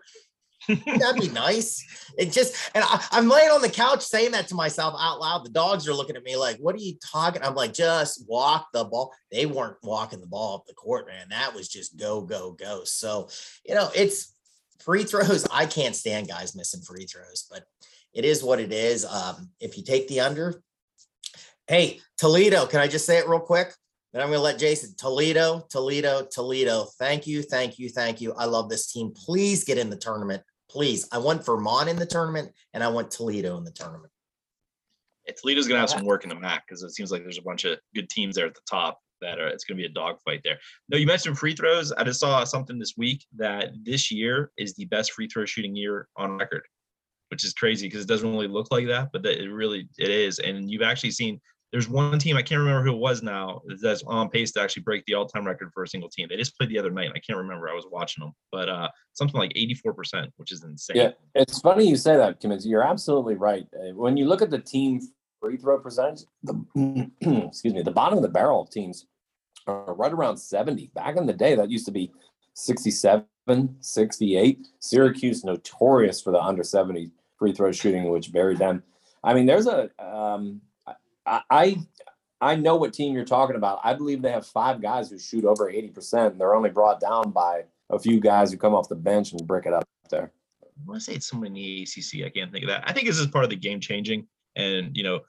[0.69, 1.85] That'd be nice.
[2.19, 5.45] It just, and I, am laying on the couch saying that to myself out loud.
[5.45, 7.43] The dogs are looking at me like, what are you talking?
[7.43, 9.15] I'm like, just walk the ball.
[9.31, 11.29] They weren't walking the ball up the court, man.
[11.31, 12.83] That was just go, go, go.
[12.85, 13.29] So,
[13.65, 14.35] you know, it's
[14.81, 15.47] free throws.
[15.53, 17.65] I can't stand guys missing free throws, but
[18.13, 19.05] it is what it is.
[19.05, 20.63] Um, if you take the under,
[21.67, 23.73] hey, Toledo, can I just say it real quick?
[24.13, 26.87] Then I'm going to let Jason Toledo, Toledo, Toledo.
[26.99, 28.33] Thank you, thank you, thank you.
[28.33, 29.13] I love this team.
[29.15, 31.09] Please get in the tournament please.
[31.13, 34.13] I want Vermont in the tournament and I want Toledo in the tournament.
[35.27, 37.39] Yeah, Toledo's going to have some work in the MAC because it seems like there's
[37.39, 39.87] a bunch of good teams there at the top that are, it's going to be
[39.87, 40.59] a dogfight there.
[40.89, 41.93] No, you mentioned free throws.
[41.93, 45.75] I just saw something this week that this year is the best free throw shooting
[45.75, 46.63] year on record,
[47.31, 50.11] which is crazy because it doesn't really look like that, but that it really it
[50.11, 50.39] is.
[50.39, 51.41] And you've actually seen
[51.73, 54.85] there's one team I can't remember who it was now that's on pace to actually
[54.85, 56.27] break the all-time record for a single team.
[56.29, 57.11] They just played the other night.
[57.15, 57.69] I can't remember.
[57.69, 60.97] I was watching them, but uh, something like 84%, which is insane.
[60.97, 62.57] Yeah, it's funny you say that, Kim.
[62.61, 63.67] You're absolutely right.
[63.75, 65.01] Uh, When you look at the team
[65.41, 66.55] free throw percentage, the
[67.49, 69.07] excuse me, the bottom of the barrel teams
[69.67, 70.91] are right around 70.
[70.95, 72.11] Back in the day, that used to be
[72.55, 73.27] 67,
[73.81, 74.67] 68.
[74.81, 78.83] Syracuse notorious for the under 70 free throw shooting, which buried them.
[79.23, 80.63] I mean, there's a um,
[81.51, 81.79] I,
[82.41, 83.81] I know what team you're talking about.
[83.83, 87.31] I believe they have five guys who shoot over 80%, and they're only brought down
[87.31, 90.33] by a few guys who come off the bench and brick it up there.
[90.63, 92.25] I want to say it's someone in the ACC.
[92.25, 92.85] I can't think of that.
[92.87, 94.27] I think this is part of the game changing.
[94.57, 95.21] And, you know,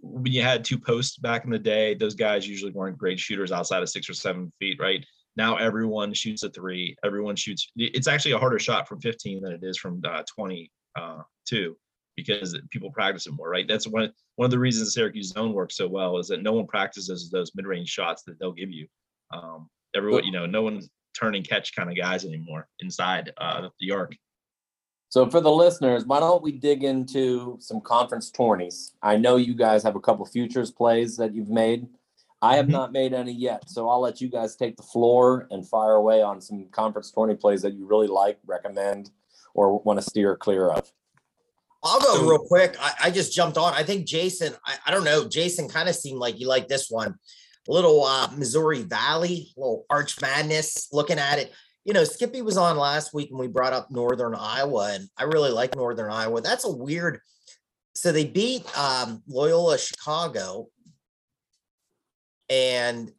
[0.00, 3.50] when you had two posts back in the day, those guys usually weren't great shooters
[3.50, 5.04] outside of six or seven feet, right?
[5.36, 6.96] Now everyone shoots a three.
[7.04, 7.70] Everyone shoots.
[7.76, 11.76] It's actually a harder shot from 15 than it is from uh, 22
[12.18, 13.68] because people practice it more, right?
[13.68, 16.52] That's one one of the reasons the Syracuse zone works so well is that no
[16.52, 18.88] one practices those mid range shots that they'll give you.
[19.32, 23.68] Um, everyone, you know, no one's turn and catch kind of guys anymore inside uh,
[23.78, 24.16] the arc.
[25.10, 28.94] So for the listeners, why don't we dig into some conference tourneys?
[29.00, 31.86] I know you guys have a couple futures plays that you've made.
[32.42, 32.70] I have Mhm.
[32.72, 36.20] not made any yet, so I'll let you guys take the floor and fire away
[36.20, 39.10] on some conference tourney plays that you really like, recommend,
[39.54, 40.92] or want to steer clear of.
[41.88, 42.76] I'll go So- real quick.
[42.80, 43.74] I, I just jumped on.
[43.74, 45.28] I think Jason, I, I don't know.
[45.28, 47.14] Jason kind of seemed like you like this one.
[47.68, 51.52] A little uh, Missouri Valley, little Arch Madness looking at it.
[51.84, 55.24] You know, Skippy was on last week and we brought up Northern Iowa, and I
[55.24, 56.40] really like Northern Iowa.
[56.40, 57.20] That's a weird.
[57.94, 60.68] So they beat um, Loyola Chicago
[62.48, 63.10] and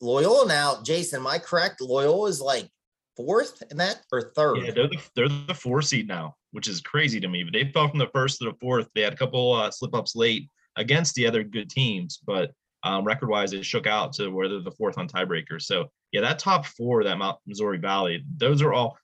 [0.00, 1.80] Loyola now, Jason, am I correct?
[1.80, 2.68] Loyola is like
[3.16, 4.58] fourth in that or third?
[4.58, 7.44] Yeah, they're the they're the four seed now, which is crazy to me.
[7.44, 8.88] But they fell from the first to the fourth.
[8.94, 12.52] They had a couple uh, slip ups late against the other good teams, but
[12.82, 15.60] um, record wise, it shook out to where they're the fourth on tiebreaker.
[15.60, 18.96] So yeah, that top four, that Mount Missouri Valley, those are all.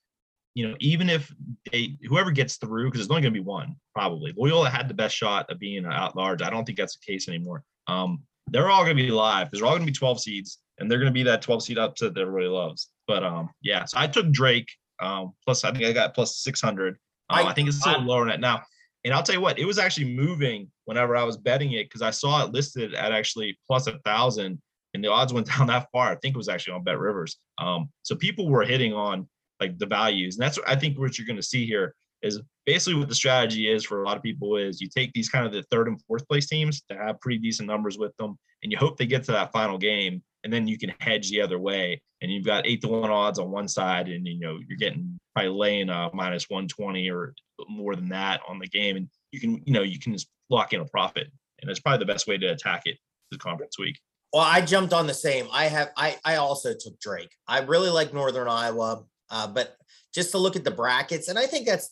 [0.55, 1.35] You know, even if
[1.71, 4.35] they whoever gets through, because there's only going to be one probably.
[4.37, 6.43] Loyola had the best shot of being out large.
[6.43, 7.65] I don't think that's the case anymore.
[7.87, 10.59] Um, they're all going to be live because they're all going to be 12 seeds,
[10.79, 12.91] and they're going to be that 12 seed upset that everybody loves.
[13.07, 14.69] But um, yeah, so I took Drake.
[15.01, 16.97] Um, plus I think I got plus 600.
[17.31, 18.63] Um, I- I think it's still I- lower than that now.
[19.05, 22.03] And I'll tell you what, it was actually moving whenever I was betting it because
[22.03, 24.63] I saw it listed at actually plus a thousand,
[24.95, 26.11] and the odds went down that far.
[26.13, 27.35] I think it was actually on BetRivers.
[27.59, 29.29] Um, so people were hitting on
[29.61, 32.41] like the values, and that's what I think what you're going to see here is
[32.65, 35.45] basically what the strategy is for a lot of people is you take these kind
[35.45, 38.71] of the third and fourth place teams to have pretty decent numbers with them, and
[38.71, 41.59] you hope they get to that final game, and then you can hedge the other
[41.59, 44.79] way, and you've got eight to one odds on one side, and you know you're
[44.79, 47.35] getting probably laying a minus 120 or
[47.69, 50.73] more than that on the game, and you can you know you can just lock
[50.73, 51.29] in a profit,
[51.61, 52.99] and that's probably the best way to attack it
[53.31, 53.99] the conference week.
[54.33, 55.47] Well, I jumped on the same.
[55.53, 57.35] I have I I also took Drake.
[57.47, 59.77] I really like Northern Iowa, uh, but
[60.15, 61.91] just to look at the brackets, and I think that's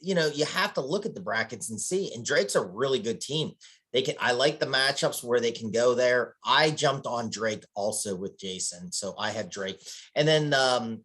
[0.00, 2.12] you know you have to look at the brackets and see.
[2.14, 3.52] And Drake's a really good team.
[3.92, 4.14] They can.
[4.20, 6.36] I like the matchups where they can go there.
[6.44, 9.80] I jumped on Drake also with Jason, so I have Drake.
[10.14, 11.04] And then, um,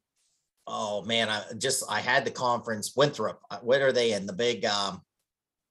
[0.68, 3.40] oh man, I just I had the conference Winthrop.
[3.50, 5.02] Uh, What are they in the big um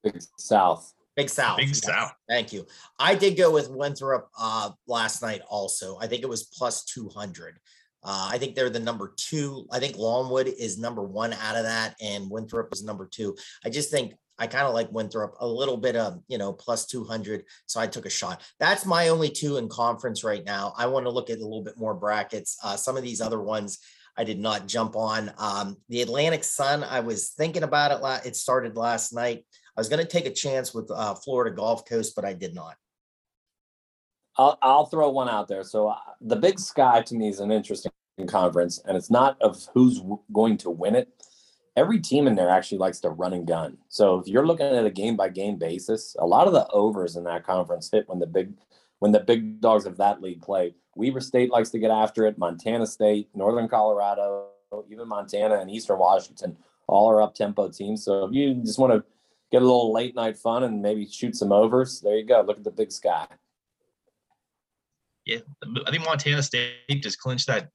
[0.05, 0.93] Big South.
[1.17, 1.57] Big South.
[1.57, 2.13] Big yes, South.
[2.29, 2.67] Thank you.
[2.99, 5.97] I did go with Winthrop uh, last night also.
[6.01, 7.59] I think it was plus 200.
[8.03, 9.67] Uh, I think they're the number two.
[9.73, 13.35] I think Longwood is number one out of that, and Winthrop is number two.
[13.65, 16.87] I just think I kind of like Winthrop a little bit of, you know, plus
[16.87, 17.45] 200.
[17.67, 18.43] So I took a shot.
[18.59, 20.75] That's my only two in conference right now.
[20.77, 22.59] I want to look at a little bit more brackets.
[22.63, 23.79] Uh, some of these other ones
[24.17, 25.33] I did not jump on.
[25.39, 28.03] Um, the Atlantic Sun, I was thinking about it.
[28.03, 29.45] La- it started last night.
[29.77, 32.55] I was going to take a chance with uh, Florida Gulf Coast, but I did
[32.55, 32.77] not.
[34.37, 35.63] I'll, I'll throw one out there.
[35.65, 37.93] So uh, the Big Sky to me is an interesting
[38.27, 41.09] conference, and it's not of who's w- going to win it.
[41.77, 43.79] Every team in there actually likes to run and gun.
[43.89, 47.17] So if you're looking at a game by game basis, a lot of the overs
[47.17, 48.55] in that conference hit when the big
[49.01, 50.75] when the big dogs of that league play.
[50.95, 52.39] Weber State likes to get after it.
[52.39, 54.47] Montana State, Northern Colorado,
[54.89, 56.57] even Montana and Eastern Washington,
[56.87, 58.05] all are up tempo teams.
[58.05, 59.05] So if you just want to
[59.51, 62.43] get a little late night fun and maybe shoot some overs, there you go.
[62.47, 63.27] Look at the Big Sky.
[65.27, 65.39] Yeah,
[65.87, 67.71] I think Montana State just clinched that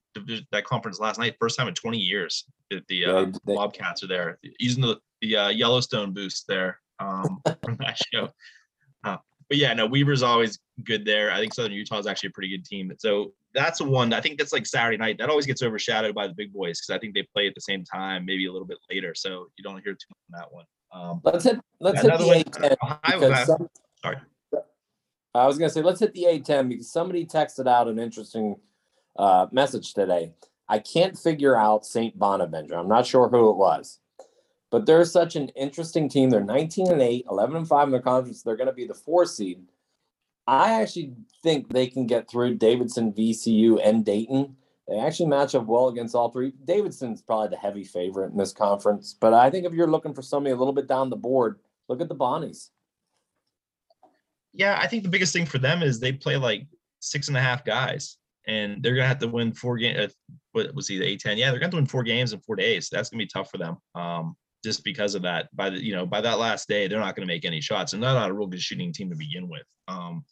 [0.51, 2.45] that conference last night, first time in 20 years.
[2.69, 6.79] that the Yeah, uh, they- Bobcats are there using the the uh, Yellowstone boost there
[6.99, 8.29] um, from that show.
[9.03, 9.17] Uh,
[9.49, 11.31] but yeah, no, Weber's always good there.
[11.31, 12.91] I think Southern Utah is actually a pretty good team.
[12.99, 14.13] So that's the one.
[14.13, 15.17] I think that's like Saturday night.
[15.17, 17.61] That always gets overshadowed by the big boys because I think they play at the
[17.61, 19.13] same time, maybe a little bit later.
[19.15, 20.65] So you don't hear too much on that one.
[20.91, 23.67] Um, Let's hit let's hit the A10 Ohio- because some,
[24.01, 24.17] sorry.
[25.33, 28.55] I was gonna say let's hit the A10 because somebody texted out an interesting
[29.17, 30.33] uh, message today.
[30.67, 32.17] I can't figure out St.
[32.17, 32.77] Bonaventure.
[32.77, 33.99] I'm not sure who it was,
[34.69, 36.29] but they're such an interesting team.
[36.29, 38.43] They're 19 and 8, 11 and 5 in their conference.
[38.43, 39.63] They're going to be the four seed.
[40.45, 41.13] I actually
[41.43, 44.55] think they can get through Davidson, VCU, and Dayton.
[44.87, 46.53] They actually match up well against all three.
[46.65, 50.23] Davidson's probably the heavy favorite in this conference, but I think if you're looking for
[50.23, 52.69] somebody a little bit down the board, look at the Bonnies.
[54.53, 56.67] Yeah, I think the biggest thing for them is they play like
[56.99, 59.99] six and a half guys, and they're gonna have to win four games.
[59.99, 60.07] Uh,
[60.53, 61.37] what was he the A10?
[61.37, 62.89] Yeah, they're gonna have to win four games in four days.
[62.91, 63.77] That's gonna be tough for them.
[63.95, 65.55] Um, just because of that.
[65.55, 68.01] By the you know by that last day, they're not gonna make any shots, and
[68.01, 69.63] they're not a real good shooting team to begin with.
[69.87, 70.25] Um,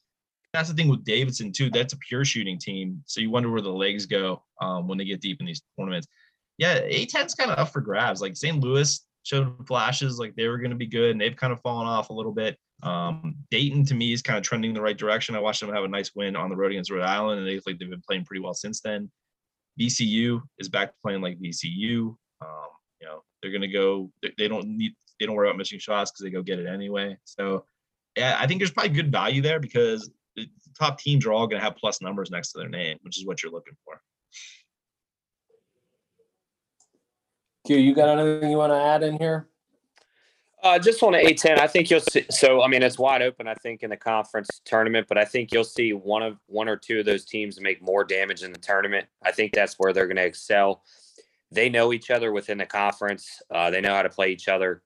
[0.53, 1.69] that's the thing with Davidson too.
[1.69, 3.03] That's a pure shooting team.
[3.05, 6.07] So you wonder where the legs go um, when they get deep in these tournaments.
[6.57, 8.21] Yeah, A10's kind of up for grabs.
[8.21, 8.59] Like St.
[8.59, 11.87] Louis showed flashes like they were going to be good, and they've kind of fallen
[11.87, 12.57] off a little bit.
[12.83, 15.35] Um, Dayton to me is kind of trending the right direction.
[15.35, 17.55] I watched them have a nice win on the road against Rhode Island, and they
[17.65, 19.09] like they've been playing pretty well since then.
[19.79, 22.15] VCU is back to playing like VCU.
[22.41, 22.67] Um,
[23.01, 24.11] you know, they're to go.
[24.37, 24.93] They don't need.
[25.19, 27.17] They don't worry about missing shots because they go get it anyway.
[27.23, 27.65] So,
[28.15, 30.47] yeah, I think there's probably good value there because the
[30.79, 33.41] top teams are all to have plus numbers next to their name, which is what
[33.41, 33.99] you're looking for.
[37.65, 39.49] Q, you got anything you want to add in here?
[40.63, 42.25] Uh, just on the A10, I think you'll see.
[42.31, 43.47] So, I mean, it's wide open.
[43.47, 46.75] I think in the conference tournament, but I think you'll see one of one or
[46.75, 49.05] two of those teams make more damage in the tournament.
[49.23, 50.81] I think that's where they're going to excel.
[51.51, 53.41] They know each other within the conference.
[53.53, 54.81] Uh, they know how to play each other.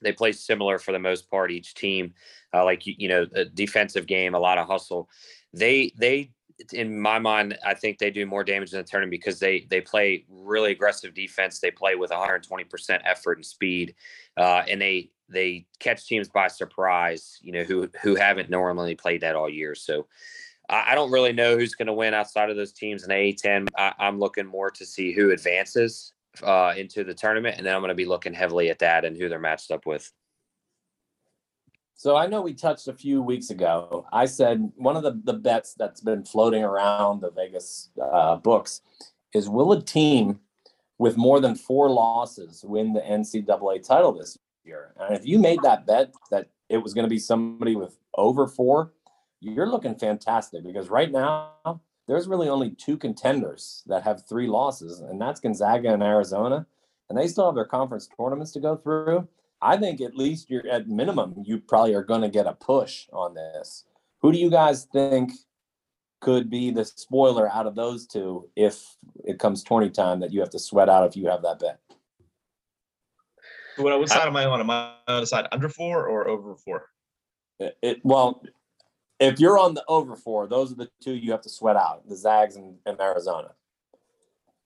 [0.00, 1.50] They play similar for the most part.
[1.50, 2.14] Each team,
[2.54, 5.08] uh, like you, you know, a defensive game, a lot of hustle.
[5.52, 6.30] They they
[6.72, 9.80] in my mind, I think they do more damage in the tournament because they they
[9.80, 11.60] play really aggressive defense.
[11.60, 13.94] They play with 120 percent effort and speed,
[14.36, 17.38] uh, and they they catch teams by surprise.
[17.42, 19.74] You know who who haven't normally played that all year.
[19.74, 20.06] So
[20.68, 23.68] I, I don't really know who's going to win outside of those teams in A10.
[23.76, 27.80] I, I'm looking more to see who advances uh, into the tournament, and then I'm
[27.80, 30.10] going to be looking heavily at that and who they're matched up with.
[31.98, 34.06] So I know we touched a few weeks ago.
[34.12, 38.82] I said one of the, the bets that's been floating around the Vegas uh, books
[39.34, 40.38] is will a team
[40.98, 44.94] with more than four losses win the NCAA title this year?
[45.00, 48.46] And if you made that bet that it was going to be somebody with over
[48.46, 48.92] four,
[49.40, 55.00] you're looking fantastic because right now there's really only two contenders that have three losses,
[55.00, 56.64] and that's Gonzaga and Arizona.
[57.08, 59.26] And they still have their conference tournaments to go through.
[59.60, 63.08] I think at least you're at minimum, you probably are going to get a push
[63.12, 63.84] on this.
[64.20, 65.32] Who do you guys think
[66.20, 70.40] could be the spoiler out of those two if it comes 20 time that you
[70.40, 71.80] have to sweat out if you have that bet?
[73.76, 74.60] What, what side am I on?
[74.60, 76.86] Am I on the side under four or over four?
[77.60, 78.42] It, it, well,
[79.20, 82.08] if you're on the over four, those are the two you have to sweat out:
[82.08, 83.52] the Zags and, and Arizona.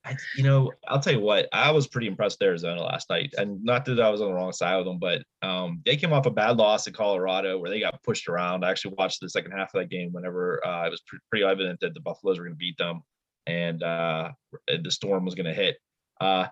[0.04, 3.34] I, you know, I'll tell you what, I was pretty impressed with Arizona last night.
[3.38, 6.12] And not that I was on the wrong side of them, but um, they came
[6.12, 8.64] off a bad loss in Colorado where they got pushed around.
[8.64, 11.44] I actually watched the second half of that game whenever uh, it was pre- pretty
[11.44, 13.02] evident that the Buffaloes were going to beat them
[13.46, 14.30] and uh,
[14.82, 15.76] the storm was going to hit.
[16.20, 16.46] Uh,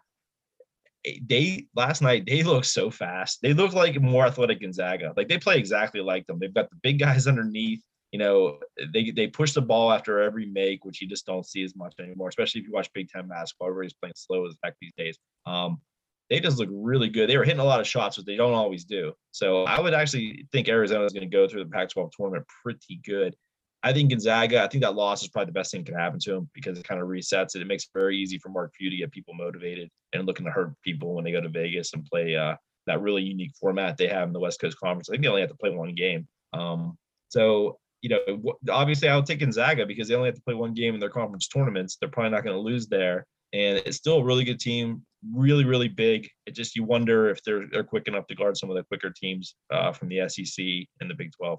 [1.22, 3.40] they last night they look so fast.
[3.42, 5.12] They look like more athletic Gonzaga.
[5.16, 6.38] Like they play exactly like them.
[6.38, 7.82] They've got the big guys underneath
[8.12, 8.58] you know,
[8.92, 11.94] they they push the ball after every make, which you just don't see as much
[12.00, 13.68] anymore, especially if you watch Big Ten basketball.
[13.68, 15.18] Everybody's playing slow as heck these days.
[15.46, 15.80] Um,
[16.28, 17.28] they just look really good.
[17.28, 19.12] They were hitting a lot of shots, but they don't always do.
[19.32, 23.00] So I would actually think Arizona is going to go through the Pac-12 tournament pretty
[23.04, 23.34] good.
[23.82, 24.62] I think Gonzaga.
[24.62, 26.78] I think that loss is probably the best thing that can happen to them because
[26.78, 27.62] it kind of resets it.
[27.62, 30.52] It makes it very easy for Mark Few to get people motivated and looking to
[30.52, 32.54] hurt people when they go to Vegas and play uh,
[32.86, 35.08] that really unique format they have in the West Coast Conference.
[35.08, 36.28] I think they only have to play one game.
[36.52, 36.98] Um,
[37.28, 40.94] so you know, obviously I'll take Gonzaga because they only have to play one game
[40.94, 41.96] in their conference tournaments.
[41.96, 43.26] They're probably not going to lose there.
[43.52, 45.02] And it's still a really good team,
[45.34, 46.30] really, really big.
[46.46, 49.10] It just, you wonder if they're, they're quick enough to guard some of the quicker
[49.10, 50.64] teams uh, from the SEC
[51.00, 51.58] and the Big 12.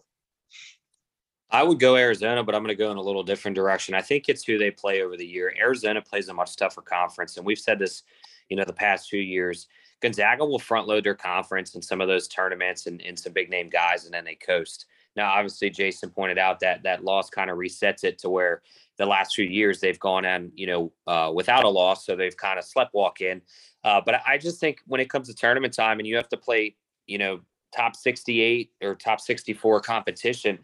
[1.52, 3.94] I would go Arizona, but I'm going to go in a little different direction.
[3.94, 5.54] I think it's who they play over the year.
[5.60, 7.36] Arizona plays a much tougher conference.
[7.36, 8.04] And we've said this,
[8.48, 9.68] you know, the past two years.
[10.02, 13.50] Gonzaga will front load their conference in some of those tournaments and, and some big
[13.50, 14.86] name guys, and then they coast.
[15.16, 18.62] Now, obviously, Jason pointed out that that loss kind of resets it to where
[18.98, 22.38] the last few years they've gone on, you know, uh, without a loss, so they've
[22.38, 23.42] kind of slept walk in.
[23.84, 26.38] Uh, but I just think when it comes to tournament time and you have to
[26.38, 26.76] play,
[27.08, 27.42] you know,
[27.76, 30.60] top 68 or top 64 competition,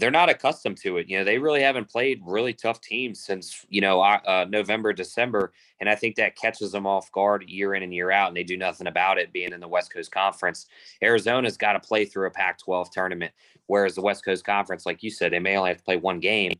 [0.00, 1.08] they're not accustomed to it.
[1.08, 5.52] You know, they really haven't played really tough teams since you know uh, November, December,
[5.78, 8.42] and I think that catches them off guard year in and year out, and they
[8.42, 9.32] do nothing about it.
[9.32, 10.66] Being in the West Coast Conference,
[11.02, 13.32] Arizona's got to play through a Pac-12 tournament,
[13.66, 16.18] whereas the West Coast Conference, like you said, they may only have to play one
[16.18, 16.52] game.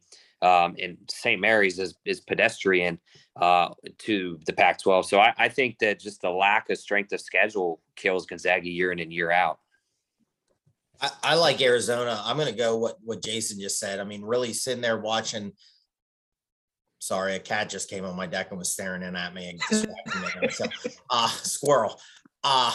[0.43, 1.39] Um, and St.
[1.39, 2.99] Mary's is, is pedestrian
[3.37, 5.05] uh, to the Pac-12.
[5.05, 8.91] So I, I think that just the lack of strength of schedule kills Gonzaga year
[8.91, 9.59] in and year out.
[11.01, 12.21] I, I like Arizona.
[12.25, 14.01] I'm going to go what what Jason just said.
[14.01, 15.53] I mean, really sitting there watching.
[16.99, 19.87] Sorry, a cat just came on my deck and was staring in at me and.
[20.51, 20.67] So,
[21.11, 22.01] uh, squirrel.
[22.43, 22.75] Uh,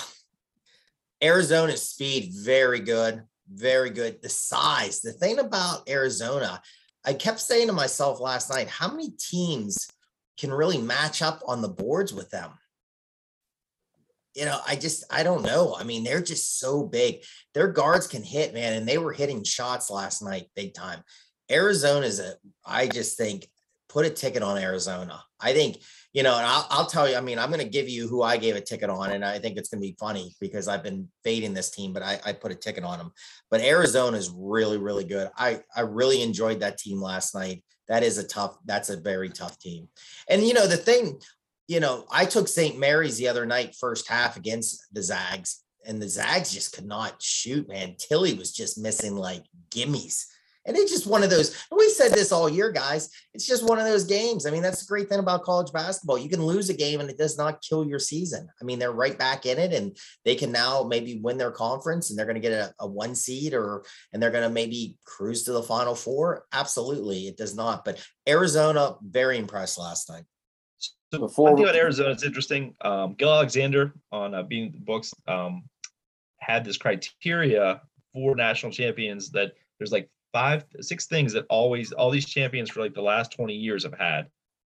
[1.22, 4.22] Arizona's speed, very good, very good.
[4.22, 6.62] The size, the thing about Arizona,
[7.06, 9.88] I kept saying to myself last night, how many teams
[10.38, 12.52] can really match up on the boards with them?
[14.36, 15.76] You know, I just I don't know.
[15.78, 17.24] I mean, they're just so big.
[17.54, 21.02] Their guards can hit, man, and they were hitting shots last night big time.
[21.50, 23.48] Arizona is a I just think
[23.96, 25.24] put a ticket on Arizona.
[25.40, 25.78] I think,
[26.12, 28.24] you know, and I'll, I'll tell you, I mean, I'm going to give you who
[28.24, 30.84] I gave a ticket on, and I think it's going to be funny because I've
[30.84, 33.12] been fading this team, but I, I put a ticket on them.
[33.50, 35.30] But Arizona is really, really good.
[35.38, 37.64] I, I really enjoyed that team last night.
[37.88, 39.88] That is a tough, that's a very tough team.
[40.30, 41.22] And, you know, the thing,
[41.68, 42.78] you know, I took St.
[42.78, 47.22] Mary's the other night, first half against the Zags, and the Zags just could not
[47.22, 47.96] shoot, man.
[47.96, 50.26] Timme was just missing like gimmies.
[50.68, 53.10] And it's just one of those, we said this all year, guys.
[53.34, 54.46] It's just one of those games.
[54.46, 56.18] I mean, that's the great thing about college basketball.
[56.18, 58.48] You can lose a game and it does not kill your season.
[58.60, 62.10] I mean, they're right back in it and they can now maybe win their conference
[62.10, 64.98] and they're going to get a, a one seed or, and they're going to maybe
[65.06, 66.46] cruise to the final four.
[66.52, 67.28] Absolutely.
[67.28, 67.86] It does not.
[67.86, 70.24] But Arizona, very impressed last night.
[71.20, 72.76] Before one thing about Arizona, it's interesting.
[72.82, 75.64] Um, Gill Alexander on uh, Being Books um,
[76.40, 77.82] had this criteria
[78.14, 82.82] for national champions that there's like five, six things that always all these champions for
[82.82, 84.28] like the last 20 years have had,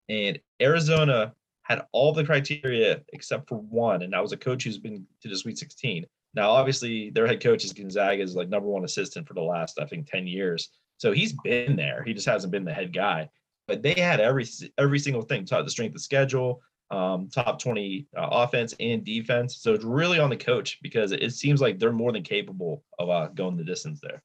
[0.09, 1.33] and Arizona
[1.63, 5.29] had all the criteria except for one, and that was a coach who's been to
[5.29, 6.05] the Sweet 16.
[6.33, 9.79] Now, obviously, their head coach is Gonzaga is like number one assistant for the last
[9.79, 12.03] I think 10 years, so he's been there.
[12.03, 13.29] He just hasn't been the head guy
[13.71, 14.45] but they had every
[14.77, 16.61] every single thing taught the strength of schedule
[16.91, 19.55] um, top 20 uh, offense and defense.
[19.61, 23.09] So it's really on the coach because it seems like they're more than capable of
[23.09, 24.21] uh, going the distance there.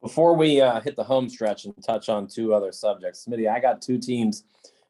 [0.00, 3.60] Before we uh, hit the home stretch and touch on two other subjects smitty i
[3.60, 4.44] got two teams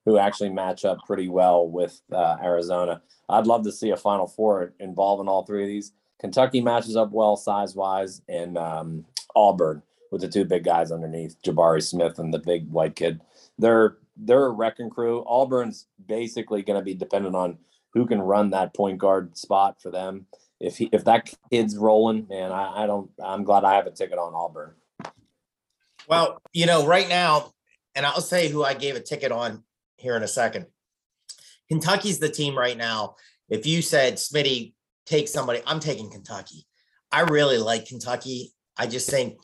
[0.05, 3.03] who actually match up pretty well with uh, arizona.
[3.29, 5.93] I'd love to see a final four involving all three of these.
[6.21, 9.05] Kentucky matches up well size wise and um,
[9.35, 13.21] auburn with the two big guys underneath, Jabari Smith and the big white kid.
[13.59, 15.25] They're they're a wrecking crew.
[15.27, 17.59] Auburn's basically going to be dependent on
[17.95, 20.27] who can run that point guard spot for them.
[20.61, 23.11] If he, if that kid's rolling, man, I, I don't.
[23.23, 24.75] I'm glad I have a ticket on Auburn.
[26.07, 27.53] Well, you know, right now,
[27.95, 29.63] and I'll say who I gave a ticket on
[29.97, 30.67] here in a second.
[31.69, 33.17] Kentucky's the team right now.
[33.49, 34.75] If you said Smitty,
[35.07, 36.67] take somebody, I'm taking Kentucky.
[37.13, 38.53] I really like Kentucky.
[38.77, 39.39] I just think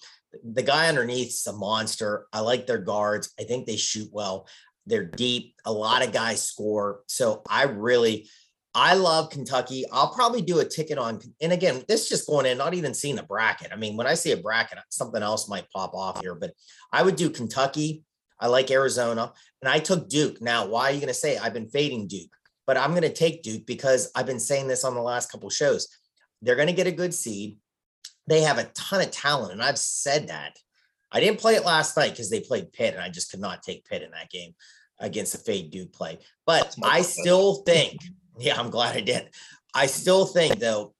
[0.44, 2.26] the guy underneath is a monster.
[2.32, 3.32] I like their guards.
[3.38, 4.46] I think they shoot well.
[4.86, 5.54] They're deep.
[5.64, 7.00] A lot of guys score.
[7.06, 8.28] So I really,
[8.74, 9.84] I love Kentucky.
[9.90, 13.16] I'll probably do a ticket on, and again, this just going in, not even seeing
[13.16, 13.72] the bracket.
[13.72, 16.52] I mean, when I see a bracket, something else might pop off here, but
[16.92, 18.04] I would do Kentucky.
[18.38, 19.32] I like Arizona,
[19.62, 20.42] and I took Duke.
[20.42, 22.28] Now, why are you going to say I've been fading Duke?
[22.66, 25.48] But I'm going to take Duke because I've been saying this on the last couple
[25.48, 25.88] shows.
[26.42, 27.56] They're going to get a good seed
[28.26, 29.52] they have a ton of talent.
[29.52, 30.56] And I've said that.
[31.12, 33.62] I didn't play it last night because they played Pitt, and I just could not
[33.62, 34.54] take Pitt in that game
[34.98, 36.18] against the Fade Duke play.
[36.46, 38.00] But I still think,
[38.38, 39.30] yeah, I'm glad I did.
[39.74, 40.94] I still think though,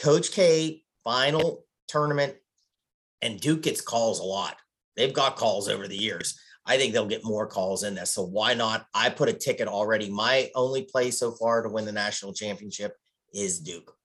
[0.00, 2.34] Coach K final tournament,
[3.20, 4.56] and Duke gets calls a lot.
[4.96, 6.38] They've got calls over the years.
[6.66, 8.12] I think they'll get more calls in this.
[8.12, 8.86] So why not?
[8.94, 10.10] I put a ticket already.
[10.10, 12.96] My only play so far to win the national championship
[13.34, 13.96] is Duke.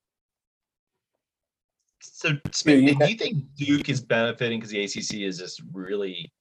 [2.01, 6.31] So, Smith, yeah, do you think Duke is benefiting because the ACC is just really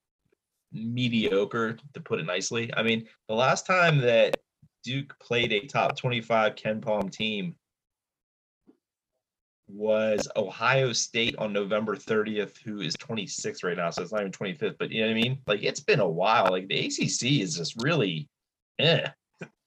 [0.72, 2.70] mediocre, to put it nicely?
[2.76, 4.36] I mean, the last time that
[4.84, 7.56] Duke played a top 25 KenPom team
[9.68, 13.90] was Ohio State on November 30th, who is 26th right now.
[13.90, 15.38] So it's not even 25th, but you know what I mean?
[15.46, 16.50] Like it's been a while.
[16.50, 18.28] Like the ACC is just really,
[18.78, 19.08] eh.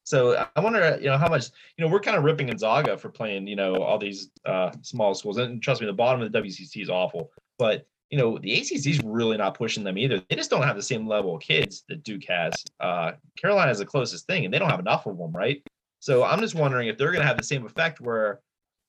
[0.09, 3.09] So I wonder, you know, how much, you know, we're kind of ripping Gonzaga for
[3.09, 5.37] playing, you know, all these uh, small schools.
[5.37, 7.29] And trust me, the bottom of the WCC is awful.
[7.59, 10.19] But, you know, the ACC is really not pushing them either.
[10.27, 12.55] They just don't have the same level of kids that Duke has.
[12.79, 15.61] Uh, Carolina is the closest thing, and they don't have enough of them, right?
[15.99, 18.39] So I'm just wondering if they're going to have the same effect where,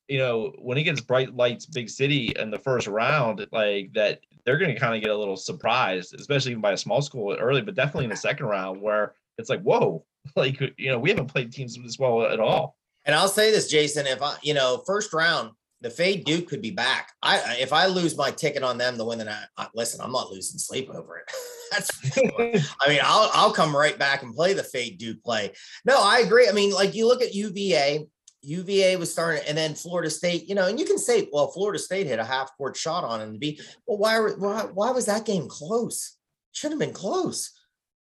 [0.08, 4.20] you know, when he gets bright lights, big city in the first round, like that,
[4.46, 7.36] they're going to kind of get a little surprised, especially even by a small school
[7.38, 10.02] early, but definitely in the second round where it's like, whoa,
[10.36, 12.76] like you know, we haven't played teams this well at all.
[13.06, 15.50] And I'll say this, Jason, if I, you know, first round,
[15.80, 17.12] the Fade Duke could be back.
[17.22, 20.12] I if I lose my ticket on them to win the night, I, listen, I'm
[20.12, 21.24] not losing sleep over it.
[21.70, 21.90] That's
[22.80, 25.52] I mean, I'll I'll come right back and play the Fade Duke play.
[25.84, 26.48] No, I agree.
[26.48, 28.06] I mean, like you look at UVA,
[28.42, 31.78] UVA was starting, and then Florida State, you know, and you can say, well, Florida
[31.78, 35.06] State hit a half court shot on him to be, well, why, why, why was
[35.06, 36.16] that game close?
[36.52, 37.52] Should have been close.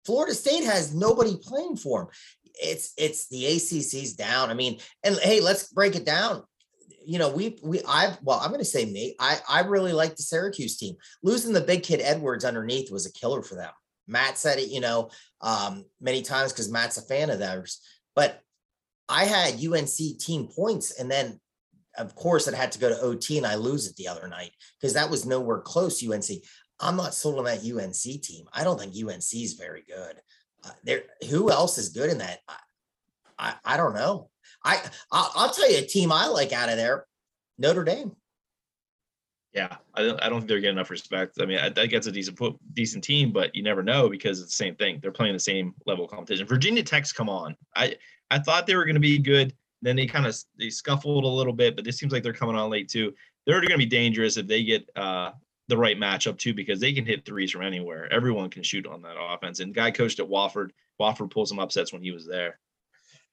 [0.05, 2.07] Florida State has nobody playing for them.
[2.61, 4.49] It's it's the ACC's down.
[4.49, 6.43] I mean, and hey, let's break it down.
[7.05, 9.15] You know, we we I well, I'm going to say me.
[9.19, 10.95] I I really like the Syracuse team.
[11.23, 13.71] Losing the big kid Edwards underneath was a killer for them.
[14.07, 17.79] Matt said it, you know, um, many times because Matt's a fan of theirs.
[18.15, 18.41] But
[19.07, 21.39] I had UNC team points, and then
[21.97, 24.51] of course it had to go to OT, and I lose it the other night
[24.79, 26.03] because that was nowhere close.
[26.05, 26.43] UNC.
[26.79, 28.45] I'm not sold on that UNC team.
[28.53, 30.21] I don't think UNC is very good.
[30.63, 32.39] Uh, there, who else is good in that?
[32.47, 32.55] I,
[33.37, 34.29] I, I don't know.
[34.63, 37.05] I I'll, I'll, tell you a team I like out of there,
[37.57, 38.15] Notre Dame.
[39.53, 41.37] Yeah, I don't, I don't think they're getting enough respect.
[41.41, 42.39] I mean, I, I think a decent
[42.73, 44.99] decent team, but you never know because it's the same thing.
[45.01, 46.45] They're playing the same level of competition.
[46.45, 47.55] Virginia Tech's come on.
[47.75, 47.95] I
[48.29, 49.53] I thought they were going to be good.
[49.81, 52.55] Then they kind of they scuffled a little bit, but this seems like they're coming
[52.55, 53.13] on late too.
[53.45, 55.31] They're going to be dangerous if they get uh,
[55.69, 58.11] the right matchup too, because they can hit threes from anywhere.
[58.11, 59.59] Everyone can shoot on that offense.
[59.59, 60.71] And guy coached at Wofford.
[60.99, 62.59] Wofford pulled some upsets when he was there.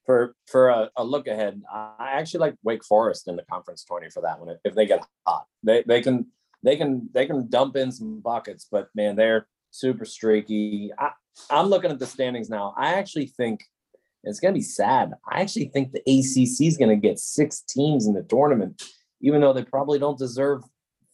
[0.05, 4.09] For for a, a look ahead, I actually like Wake Forest in the conference twenty
[4.09, 4.57] for that one.
[4.65, 6.27] If they get hot, they they can
[6.63, 10.93] they can they can dump in some buckets, but man, they're super streaky.
[10.97, 11.11] I,
[11.51, 12.73] I'm looking at the standings now.
[12.77, 13.65] I actually think
[14.23, 15.15] it's going to be sad.
[15.29, 18.83] I actually think the ACC is going to get six teams in the tournament,
[19.21, 20.63] even though they probably don't deserve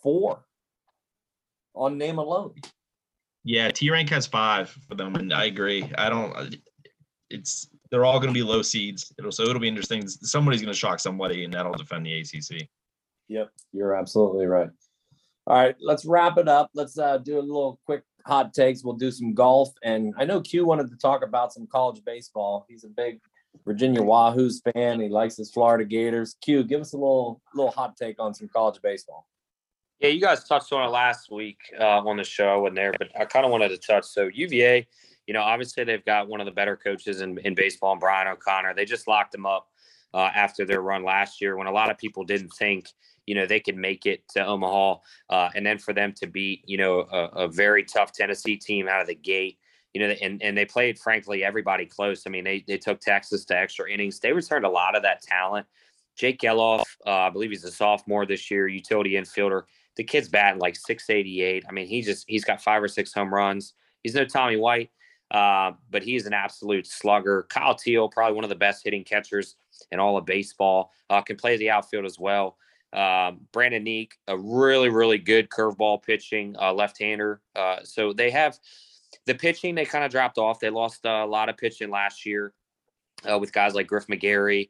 [0.03, 0.45] four
[1.75, 2.55] on name alone.
[3.45, 5.91] Yeah, T rank has five for them, and I agree.
[5.99, 6.57] I don't.
[7.31, 9.13] It's they're all going to be low seeds.
[9.19, 10.07] It'll so it'll be interesting.
[10.07, 12.69] Somebody's going to shock somebody, and that'll defend the ACC.
[13.29, 14.71] Yep, you're absolutely right.
[15.47, 16.71] All right, let's wrap it up.
[16.75, 18.85] Let's uh, do a little quick hot takes.
[18.85, 22.65] We'll do some golf, and I know Q wanted to talk about some college baseball.
[22.69, 23.21] He's a big
[23.65, 25.01] Virginia Wahoos fan.
[25.01, 26.37] He likes his Florida Gators.
[26.41, 29.27] Q, give us a little little hot take on some college baseball.
[30.03, 33.09] Yeah, you guys touched on it last week uh, on the show and there, but
[33.17, 34.05] I kind of wanted to touch.
[34.05, 34.85] So UVA,
[35.29, 38.75] you know, obviously they've got one of the better coaches in, in baseball, Brian O'Connor.
[38.75, 39.69] They just locked him up
[40.13, 42.89] uh, after their run last year when a lot of people didn't think
[43.27, 44.97] you know they could make it to Omaha,
[45.31, 48.89] uh, and then for them to beat you know a, a, very tough Tennessee team
[48.89, 49.59] out of the gate,
[49.95, 52.25] you know, and and they played frankly everybody close.
[52.27, 54.19] I mean, they they took Texas to extra innings.
[54.19, 55.69] They returned a lot of that talent.
[56.17, 59.63] Jake Gelof, uh, I believe he's a sophomore this year, utility infielder.
[59.97, 61.65] The kid's batting like 688.
[61.69, 63.75] I mean, he just he's got five or six home runs.
[64.03, 64.91] He's no Tommy White,
[65.31, 67.47] uh, but he's an absolute slugger.
[67.49, 69.57] Kyle Teel, probably one of the best hitting catchers
[69.91, 72.57] in all of baseball, uh, can play the outfield as well.
[72.93, 77.41] Um, Brandon Neeck, a really, really good curveball pitching uh, left-hander.
[77.57, 78.59] Uh, so they have
[79.27, 79.75] the pitching.
[79.75, 80.61] They kind of dropped off.
[80.61, 82.53] They lost uh, a lot of pitching last year
[83.31, 84.69] uh, with guys like Griff McGarry,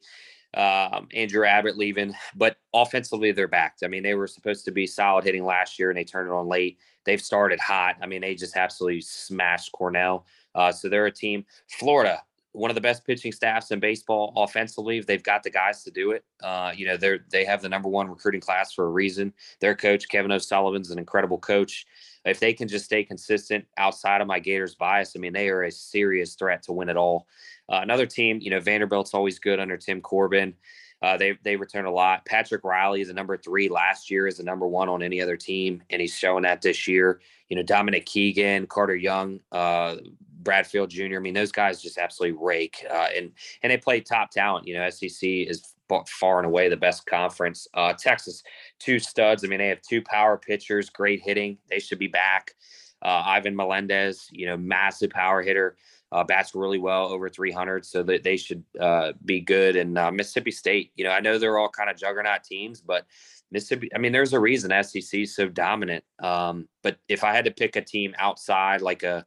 [0.55, 2.15] um, Andrew Abbott leaving.
[2.35, 3.83] But offensively, they're backed.
[3.85, 6.35] I mean, they were supposed to be solid hitting last year, and they turned it
[6.35, 6.79] on late.
[7.05, 7.97] They've started hot.
[8.01, 10.27] I mean, they just absolutely smashed Cornell.
[10.55, 11.45] Uh, so they're a team.
[11.79, 12.23] Florida,
[12.53, 15.01] one of the best pitching staffs in baseball offensively.
[15.01, 16.25] They've got the guys to do it.
[16.43, 19.33] Uh, you know, they're they have the number one recruiting class for a reason.
[19.61, 21.87] Their coach Kevin O'Sullivan's an incredible coach.
[22.25, 25.65] If they can just stay consistent outside of my Gators bias, I mean, they are
[25.65, 27.27] a serious threat to win it all.
[27.69, 30.55] Uh, another team, you know, Vanderbilt's always good under Tim Corbin.
[31.03, 32.25] Uh, they they return a lot.
[32.27, 35.37] Patrick Reilly is a number three last year, is a number one on any other
[35.37, 37.21] team, and he's showing that this year.
[37.49, 39.97] You know, Dominic Keegan, Carter Young, uh,
[40.43, 41.17] Bradfield Jr.
[41.17, 43.33] I mean, those guys just absolutely rake, uh, and
[43.63, 44.67] and they play top talent.
[44.67, 45.75] You know, SEC is
[46.07, 47.67] far and away the best conference.
[47.75, 48.43] Uh, Texas,
[48.79, 49.45] two studs.
[49.45, 51.59] I mean, they have two power pitchers, great hitting.
[51.69, 52.55] They should be back.
[53.03, 55.77] Uh, Ivan Melendez, you know, massive power hitter,
[56.13, 59.77] uh, bats really well over 300, so that they should uh, be good.
[59.77, 63.07] And uh, Mississippi State, you know, I know they're all kind of juggernaut teams, but
[63.51, 66.05] Mississippi, I mean, there's a reason SEC is so dominant.
[66.23, 69.27] Um, but if I had to pick a team outside, like a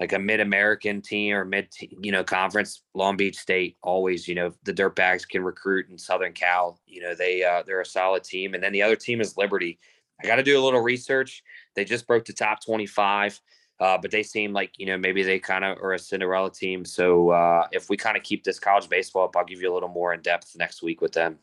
[0.00, 1.68] like a mid-American team or mid,
[2.00, 2.82] you know, conference.
[2.94, 6.80] Long Beach State always, you know, the Dirtbags can recruit in Southern Cal.
[6.86, 9.78] You know, they uh, they're a solid team, and then the other team is Liberty.
[10.22, 11.42] I got to do a little research.
[11.76, 13.40] They just broke the top 25,
[13.78, 16.86] uh, but they seem like you know maybe they kind of are a Cinderella team.
[16.86, 19.74] So uh, if we kind of keep this college baseball up, I'll give you a
[19.74, 21.38] little more in depth next week with them.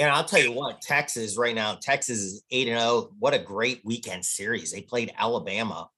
[0.00, 3.10] And I'll tell you what, Texas right now, Texas is 8 and 0.
[3.20, 4.72] What a great weekend series.
[4.72, 5.90] They played Alabama.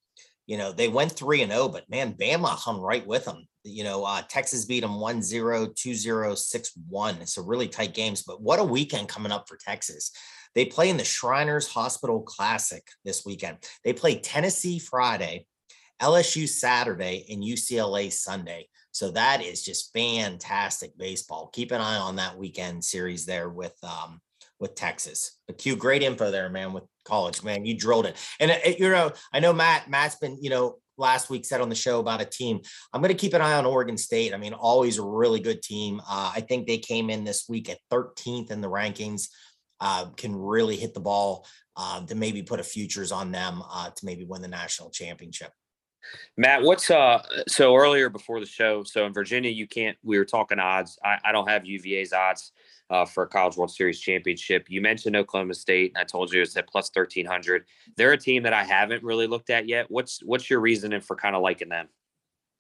[0.47, 3.47] You know, they went 3 and 0, but man, Bama hung right with them.
[3.63, 7.27] You know, uh, Texas beat them 1 0, 2 0, 6 1.
[7.27, 8.23] So really tight games.
[8.23, 10.11] But what a weekend coming up for Texas.
[10.55, 13.59] They play in the Shriners Hospital Classic this weekend.
[13.85, 15.47] They play Tennessee Friday,
[16.01, 18.69] LSU Saturday, and UCLA Sunday.
[18.93, 21.51] So that is just fantastic baseball.
[21.53, 24.21] Keep an eye on that weekend series there with um
[24.61, 25.39] with Texas.
[25.47, 26.73] But Q, great info there, man.
[26.73, 28.17] With college, man, you drilled it.
[28.41, 29.91] And it, uh, you know, I know Matt.
[29.91, 32.61] Matt's been, you know, last week said on the show about a team.
[32.93, 34.35] I'm going to keep an eye on Oregon State.
[34.35, 36.01] I mean, always a really good team.
[36.01, 39.29] Uh, I think they came in this week at 13th in the rankings.
[39.81, 41.47] Uh, can really hit the ball
[41.77, 45.51] uh, to maybe put a futures on them uh, to maybe win the national championship.
[46.37, 48.85] Matt, what's uh so earlier before the show?
[48.85, 49.97] So in Virginia, you can't.
[50.03, 50.99] We were talking odds.
[51.03, 52.53] I, I don't have UVA's odds
[52.91, 54.67] uh, for a College World Series championship.
[54.69, 55.93] You mentioned Oklahoma State.
[55.95, 57.65] and I told you it's at plus thirteen hundred.
[57.97, 59.87] They're a team that I haven't really looked at yet.
[59.91, 61.89] What's what's your reasoning for kind of liking them?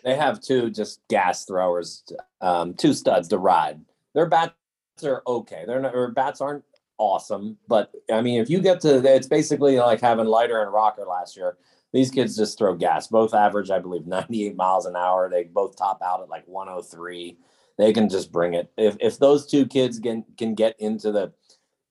[0.02, 2.04] They have two just gas throwers,
[2.40, 3.80] um, two studs to ride.
[4.14, 4.54] Their bats
[5.02, 5.64] are okay.
[5.66, 6.64] Their, their bats aren't
[6.98, 11.04] awesome, but I mean, if you get to, it's basically like having Leiter and Rocker
[11.04, 11.56] last year
[11.94, 13.06] these kids just throw gas.
[13.06, 15.30] Both average, I believe, 98 miles an hour.
[15.30, 17.38] They both top out at like 103.
[17.76, 18.70] They can just bring it.
[18.76, 21.32] If if those two kids can can get into the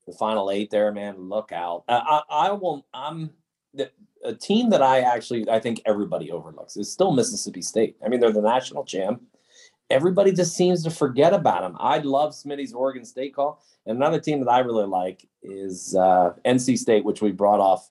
[0.06, 1.84] the final eight there, man, look out.
[1.88, 2.86] I I, I will.
[2.94, 3.32] I'm
[3.74, 3.92] the,
[4.24, 7.98] a team that I actually I think everybody overlooks is still Mississippi State.
[8.04, 9.22] I mean, they're the national champ.
[9.90, 11.76] Everybody just seems to forget about them.
[11.80, 13.62] I love Smitty's Oregon State call.
[13.86, 17.90] And another team that I really like is uh, NC State, which we brought off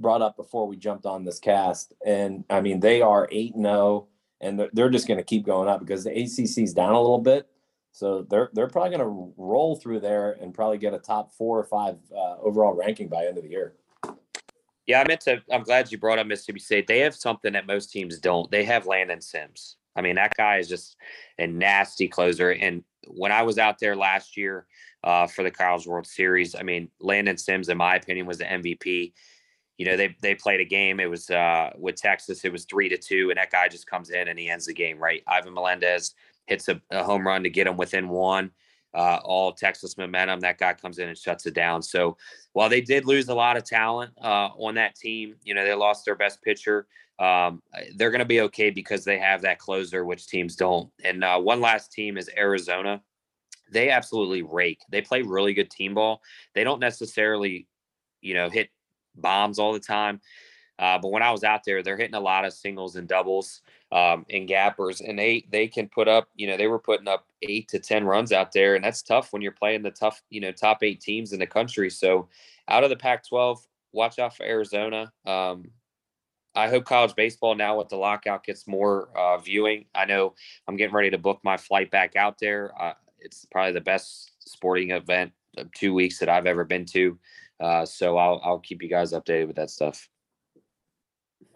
[0.00, 1.92] brought up before we jumped on this cast.
[2.04, 4.08] And I mean, they are 8 0,
[4.40, 7.20] and they're, they're just going to keep going up because the ACC's down a little
[7.20, 7.48] bit.
[7.92, 11.58] So they're they're probably going to roll through there and probably get a top four
[11.58, 13.74] or five uh, overall ranking by end of the year.
[14.86, 15.42] Yeah, I meant to.
[15.50, 16.86] I'm glad you brought up Mississippi State.
[16.86, 18.50] They have something that most teams don't.
[18.50, 19.76] They have Landon Sims.
[19.96, 20.96] I mean, that guy is just
[21.38, 22.52] a nasty closer.
[22.52, 24.66] And when I was out there last year
[25.02, 28.44] uh, for the College World Series, I mean, Landon Sims, in my opinion, was the
[28.44, 29.12] MVP
[29.80, 31.00] you know, they they played a game.
[31.00, 32.44] It was uh, with Texas.
[32.44, 34.74] It was three to two, and that guy just comes in and he ends the
[34.74, 34.98] game.
[34.98, 36.14] Right, Ivan Melendez
[36.46, 38.50] hits a, a home run to get him within one.
[38.92, 40.40] Uh, all Texas momentum.
[40.40, 41.80] That guy comes in and shuts it down.
[41.80, 42.18] So
[42.52, 45.72] while they did lose a lot of talent uh, on that team, you know they
[45.72, 46.86] lost their best pitcher.
[47.18, 47.62] Um,
[47.96, 50.90] they're going to be okay because they have that closer, which teams don't.
[51.04, 53.00] And uh, one last team is Arizona.
[53.72, 54.82] They absolutely rake.
[54.90, 56.20] They play really good team ball.
[56.54, 57.66] They don't necessarily,
[58.20, 58.68] you know, hit
[59.16, 60.20] bombs all the time.
[60.78, 63.60] Uh, but when I was out there, they're hitting a lot of singles and doubles
[63.92, 66.28] um, and gappers, and they they can put up.
[66.36, 69.32] You know, they were putting up eight to ten runs out there, and that's tough
[69.32, 71.90] when you're playing the tough, you know, top eight teams in the country.
[71.90, 72.28] So,
[72.68, 73.58] out of the Pac-12,
[73.92, 75.12] watch out for Arizona.
[75.26, 75.66] Um,
[76.54, 79.84] I hope college baseball now with the lockout gets more uh, viewing.
[79.94, 80.34] I know
[80.66, 82.72] I'm getting ready to book my flight back out there.
[82.80, 87.18] Uh, it's probably the best sporting event of two weeks that I've ever been to.
[87.60, 90.08] Uh, so I'll I'll keep you guys updated with that stuff.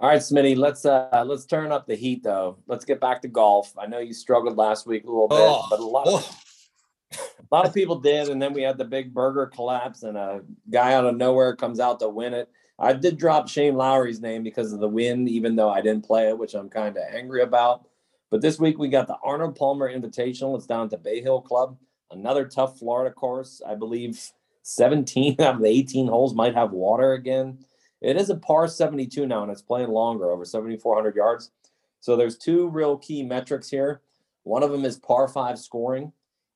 [0.00, 2.58] All right, Smitty, let's uh let's turn up the heat though.
[2.66, 3.72] Let's get back to golf.
[3.78, 6.16] I know you struggled last week a little bit, oh, but a lot oh.
[6.16, 10.16] of, a lot of people did, and then we had the big Berger collapse, and
[10.16, 12.50] a guy out of nowhere comes out to win it.
[12.78, 16.28] I did drop Shane Lowry's name because of the win, even though I didn't play
[16.28, 17.86] it, which I'm kind of angry about.
[18.30, 20.56] But this week we got the Arnold Palmer Invitational.
[20.56, 21.78] It's down to Bay Hill Club,
[22.10, 23.62] another tough Florida course.
[23.64, 24.20] I believe
[24.64, 27.64] 17 out of the 18 holes might have water again.
[28.00, 31.52] It is a par 72 now, and it's playing longer, over 7,400 yards.
[32.00, 34.02] So there's two real key metrics here.
[34.42, 36.12] One of them is par five scoring,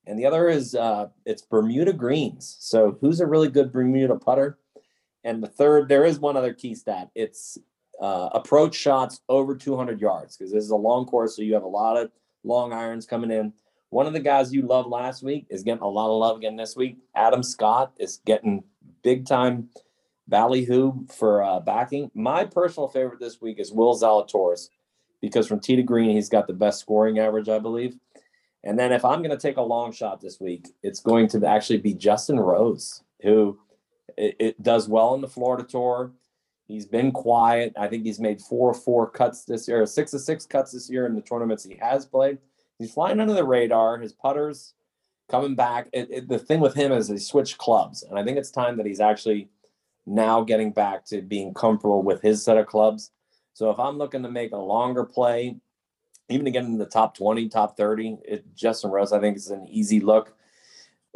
[0.07, 2.57] and the other is uh, it's Bermuda greens.
[2.61, 4.59] So who's a really good Bermuda putter?
[5.25, 7.11] And the third, there is one other key stat.
[7.15, 7.57] It's
[8.01, 11.63] uh, approach shots over 200 yards because this is a long course, so you have
[11.63, 12.11] a lot of
[12.45, 13.53] long irons coming in.
[13.91, 16.57] One of the guys you loved last week is getting a lot of love again
[16.57, 16.99] this week.
[17.15, 18.63] Adam Scott is getting
[19.03, 19.71] big time
[20.27, 22.11] ballyhoo for uh, backing.
[22.15, 24.69] My personal favorite this week is Will Zalatoris
[25.23, 27.97] because from tee to green, he's got the best scoring average, I believe.
[28.63, 31.47] And then if I'm going to take a long shot this week, it's going to
[31.47, 33.59] actually be Justin Rose, who
[34.19, 36.13] it, it does well in the Florida Tour.
[36.67, 37.73] He's been quiet.
[37.79, 40.91] I think he's made four or four cuts this year, six or six cuts this
[40.91, 42.37] year in the tournaments he has played.
[42.79, 43.99] He's flying under the radar.
[43.99, 44.75] His putters
[45.31, 45.89] coming back.
[45.93, 48.77] It, it, the thing with him is he switched clubs, and I think it's time
[48.77, 49.49] that he's actually
[50.07, 53.11] now getting back to being comfortable with his set of clubs.
[53.55, 55.57] So if I'm looking to make a longer play,
[56.29, 59.51] even to get into the top 20, top 30, it, Justin Rose, I think is
[59.51, 60.35] an easy look.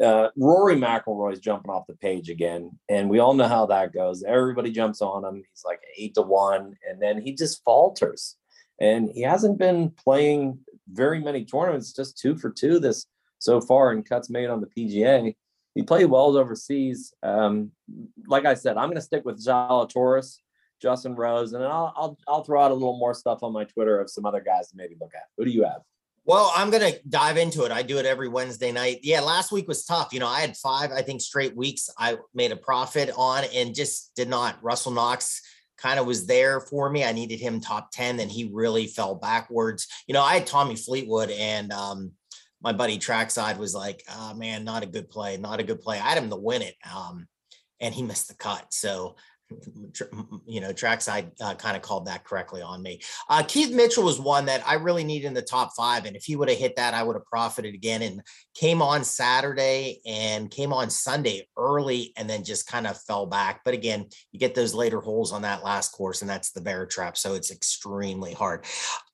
[0.03, 4.23] uh, Rory McIlroy's jumping off the page again, and we all know how that goes.
[4.25, 5.37] Everybody jumps on him.
[5.37, 8.37] He's like eight to one, and then he just falters.
[8.81, 10.59] And he hasn't been playing
[10.93, 13.07] very many tournaments, just two for two this
[13.39, 15.35] so far, and cuts made on the PGA.
[15.75, 17.15] He played well overseas.
[17.23, 17.73] Um,
[18.27, 20.39] like I said, I'm going to stick with Zalatoris,
[20.81, 23.65] Justin Rose, and then I'll, I'll I'll throw out a little more stuff on my
[23.65, 25.23] Twitter of some other guys to maybe look at.
[25.39, 25.83] Who do you have?
[26.25, 27.73] Well, I'm gonna dive into it.
[27.73, 29.01] I do it every Wednesday night.
[29.03, 30.13] Yeah, last week was tough.
[30.13, 31.91] You know, I had five, I think, straight weeks.
[31.99, 34.63] I made a profit on and just did not.
[34.63, 35.43] Russell Knox
[35.83, 37.05] kind of was there for me.
[37.05, 39.89] I needed him top 10, and he really fell backwards.
[40.07, 42.13] You know, I had Tommy Fleetwood and um,
[42.63, 45.99] my buddy Trackside was like, oh man, not a good play, not a good play.
[45.99, 46.77] I had him to win it.
[46.95, 47.27] Um,
[47.81, 48.73] and he missed the cut.
[48.73, 49.17] So
[50.47, 53.01] you know, trackside uh, kind of called that correctly on me.
[53.29, 56.05] Uh, Keith Mitchell was one that I really need in the top five.
[56.05, 58.23] And if he would have hit that, I would have profited again and
[58.55, 63.63] came on Saturday and came on Sunday early and then just kind of fell back.
[63.65, 66.87] But again, you get those later holes on that last course, and that's the bear
[66.87, 67.17] trap.
[67.17, 68.65] So it's extremely hard.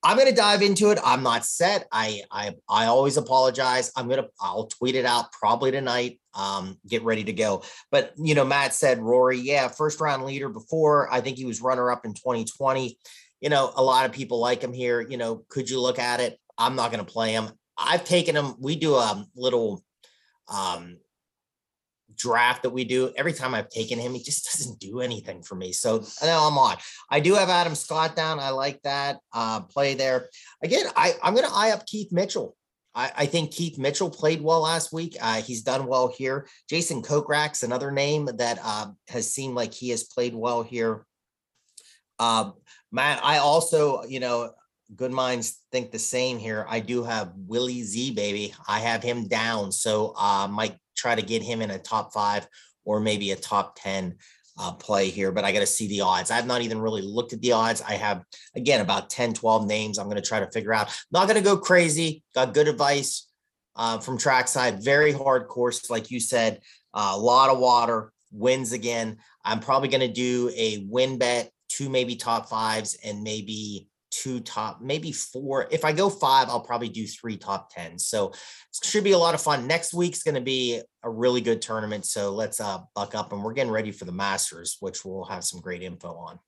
[0.03, 0.99] I'm going to dive into it.
[1.03, 1.87] I'm not set.
[1.91, 3.91] I, I, I always apologize.
[3.95, 7.63] I'm going to, I'll tweet it out probably tonight um, get ready to go.
[7.91, 11.11] But you know, Matt said Rory, yeah, first round leader before.
[11.11, 12.97] I think he was runner up in 2020.
[13.41, 15.01] You know, a lot of people like him here.
[15.01, 16.37] You know, could you look at it?
[16.57, 17.49] I'm not going to play him.
[17.77, 18.55] I've taken him.
[18.59, 19.83] We do a little
[20.53, 20.97] um,
[22.19, 23.11] draft that we do.
[23.17, 25.71] Every time I've taken him, he just doesn't do anything for me.
[25.71, 26.77] So now I'm on.
[27.09, 28.39] I do have Adam Scott down.
[28.39, 30.29] I like that uh, play there.
[30.63, 32.55] Again, I, I'm going to eye up Keith Mitchell.
[32.93, 35.15] I, I, think Keith Mitchell played well last week.
[35.21, 36.47] Uh, he's done well here.
[36.69, 41.05] Jason Kokrak's another name that uh, has seemed like he has played well here.
[42.17, 42.53] Um,
[42.91, 44.51] Matt, I also, you know,
[44.95, 46.65] good minds think the same here.
[46.67, 48.53] I do have Willie Z, baby.
[48.67, 52.47] I have him down, so uh, might try to get him in a top five
[52.85, 54.15] or maybe a top ten
[54.59, 56.31] uh, play here, but I got to see the odds.
[56.31, 57.81] I've not even really looked at the odds.
[57.81, 58.23] I have,
[58.55, 60.89] again, about 10, 12 names I'm going to try to figure out.
[61.11, 62.23] Not going to go crazy.
[62.35, 63.29] Got good advice
[63.77, 64.83] uh, from trackside.
[64.83, 66.59] Very hard course, like you said,
[66.93, 69.17] uh, a lot of water, wins again.
[69.45, 74.39] I'm probably going to do a win bet, two maybe top fives, and maybe two
[74.39, 75.67] top, maybe four.
[75.71, 78.05] If I go five, I'll probably do three top tens.
[78.05, 79.67] So it should be a lot of fun.
[79.67, 82.05] Next week's going to be a really good tournament.
[82.05, 85.43] So let's uh, buck up and we're getting ready for the Masters, which we'll have
[85.43, 86.39] some great info on.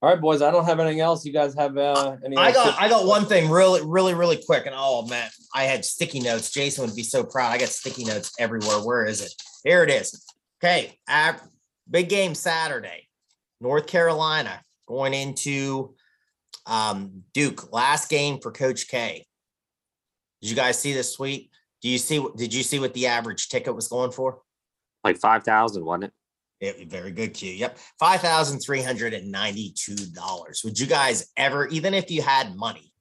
[0.00, 0.42] All right, boys.
[0.42, 1.24] I don't have anything else.
[1.24, 2.36] You guys have uh, any?
[2.36, 4.66] I got I got one thing really, really, really quick.
[4.66, 6.50] And oh man, I had sticky notes.
[6.50, 7.52] Jason would be so proud.
[7.52, 8.78] I got sticky notes everywhere.
[8.78, 9.32] Where is it?
[9.62, 10.26] Here it is.
[10.64, 10.98] Okay,
[11.88, 13.08] big game Saturday,
[13.60, 14.60] North Carolina
[14.92, 15.94] going into
[16.66, 17.72] um, Duke.
[17.72, 19.26] Last game for Coach K.
[20.40, 21.50] Did you guys see this tweet?
[21.80, 22.24] Do you see?
[22.36, 24.40] Did you see what the average ticket was going for?
[25.02, 26.12] Like five thousand, wasn't
[26.60, 26.76] it?
[26.78, 27.50] it very good, Q.
[27.50, 30.62] Yep, five thousand three hundred and ninety-two dollars.
[30.64, 32.92] Would you guys ever, even if you had money?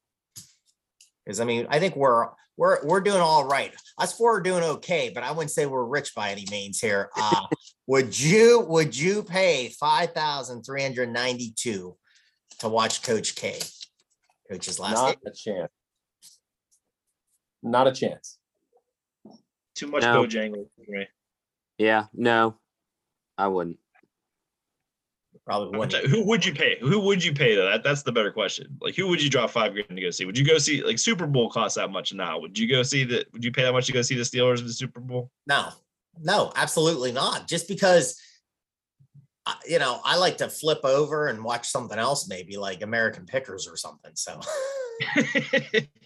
[1.26, 2.28] Because I mean, I think we're
[2.58, 3.74] we're we're doing all right.
[3.98, 7.10] Us four are doing okay, but I wouldn't say we're rich by any means here.
[7.16, 7.46] Uh,
[7.88, 11.98] would you would you pay five thousand three hundred ninety two
[12.60, 13.60] to watch Coach K?
[14.50, 15.20] Coach's last Not game?
[15.28, 15.72] a chance.
[17.64, 18.38] Not a chance.
[19.76, 20.24] Too much No.
[20.24, 21.08] Bojangles for me.
[21.78, 22.60] Yeah, no,
[23.38, 23.80] I wouldn't.
[25.46, 26.06] Probably I'm wouldn't.
[26.08, 26.78] Who would you pay?
[26.82, 27.70] Who would you pay though?
[27.70, 28.78] That, that's the better question.
[28.80, 30.26] Like, who would you drop five grand to go see?
[30.26, 32.40] Would you go see like Super Bowl costs that much now?
[32.40, 33.32] Would you go see that?
[33.34, 35.32] Would you pay that much to go see the Steelers in the Super Bowl?
[35.48, 35.70] No,
[36.20, 37.48] no, absolutely not.
[37.48, 38.22] Just because,
[39.48, 43.26] uh, you know, I like to flip over and watch something else, maybe like American
[43.26, 44.12] Pickers or something.
[44.14, 44.40] So,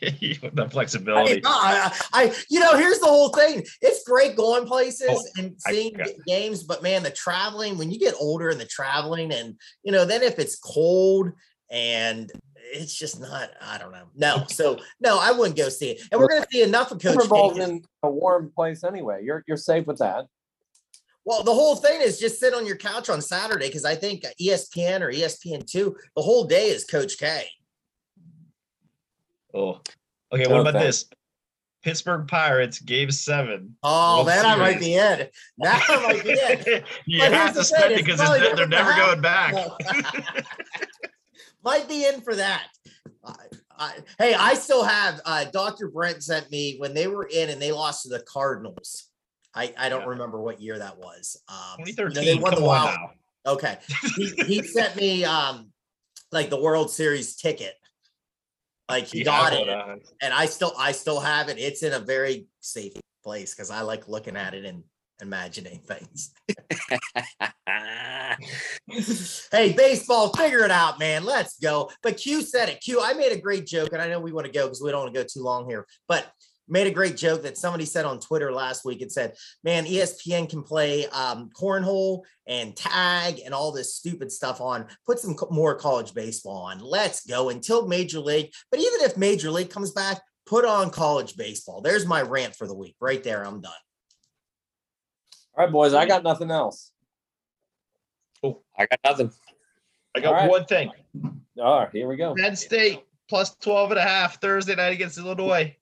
[0.01, 1.33] the I, flexibility.
[1.35, 3.63] mean, I, I, you know, here's the whole thing.
[3.81, 7.91] It's great going places Oh, and seeing got- g- games, but man, the traveling when
[7.91, 11.31] you get older and the traveling, and you know, then if it's cold
[11.71, 12.31] and
[12.73, 14.07] it's just not, I don't know.
[14.15, 16.01] No, so no, I wouldn't go see it.
[16.11, 17.63] And we're gonna see enough of Coach Super Bowl's K.
[17.63, 19.23] in a warm place anyway.
[19.23, 20.25] You're you're safe with that.
[21.27, 24.23] Well, the whole thing is just sit on your couch on Saturday because I think
[24.39, 27.47] ESPN or ESPN two, the whole day is Coach K.
[29.55, 29.79] Oh,
[30.33, 30.47] okay.
[30.51, 31.03] What about thanks.
[31.03, 31.09] this?
[31.83, 33.75] Pittsburgh Pirates, Game Seven.
[33.83, 34.85] Oh, World that I might Series.
[34.85, 35.27] be in.
[35.59, 36.83] That I might be in.
[37.05, 38.89] you But have here's to the spend thing, it it's because probably they're, they're never
[38.89, 40.45] never gonna going back.
[41.63, 42.67] Might be in for that.
[43.25, 43.33] I,
[43.77, 45.89] I, hey, I still have uh, Dr.
[45.89, 49.09] Brent sent me when they were in and they lost to the Cardinals.
[49.53, 50.07] I, I don't Yeah.
[50.09, 51.41] remember what year that was.
[51.49, 52.25] Um, you know, 2013.
[52.25, 52.95] they won the come on wild-
[53.45, 53.51] now.
[53.53, 53.77] Okay.
[54.15, 55.71] He, he sent me um
[56.31, 57.73] like the World Series ticket.
[58.89, 59.67] Like he You got it.
[60.21, 61.57] and I still I still have it.
[61.57, 64.83] It's in a very safe place because I like looking at it and
[65.21, 66.31] imagining things.
[69.51, 71.23] hey, baseball, figure it out, man.
[71.23, 71.89] Let's go.
[72.03, 72.81] But Q said it.
[72.81, 74.91] Q, I made a great joke, and I know we want to go because we
[74.91, 76.27] don't want to go too long here, but
[76.67, 79.01] made a great joke that somebody said on Twitter last week.
[79.01, 84.61] It said, "Man, ESPN can play um, cornhole and tag and all this stupid stuff
[84.61, 84.87] on.
[85.05, 86.79] Put some co- more college baseball on.
[86.79, 88.51] Let's go until Major League.
[88.71, 91.81] But even if Major League comes back, put on college baseball.
[91.81, 92.95] There's my rant for the week.
[92.99, 93.71] Right there, I'm done.
[95.57, 95.93] All right, boys.
[95.93, 96.91] I got nothing else.
[98.43, 99.31] I got nothing.
[100.15, 100.49] I got All right.
[100.49, 100.91] one thing.
[101.59, 102.35] All right, here we go.
[102.35, 105.75] Penn State plus 12 and a half Thursday night against Illinois.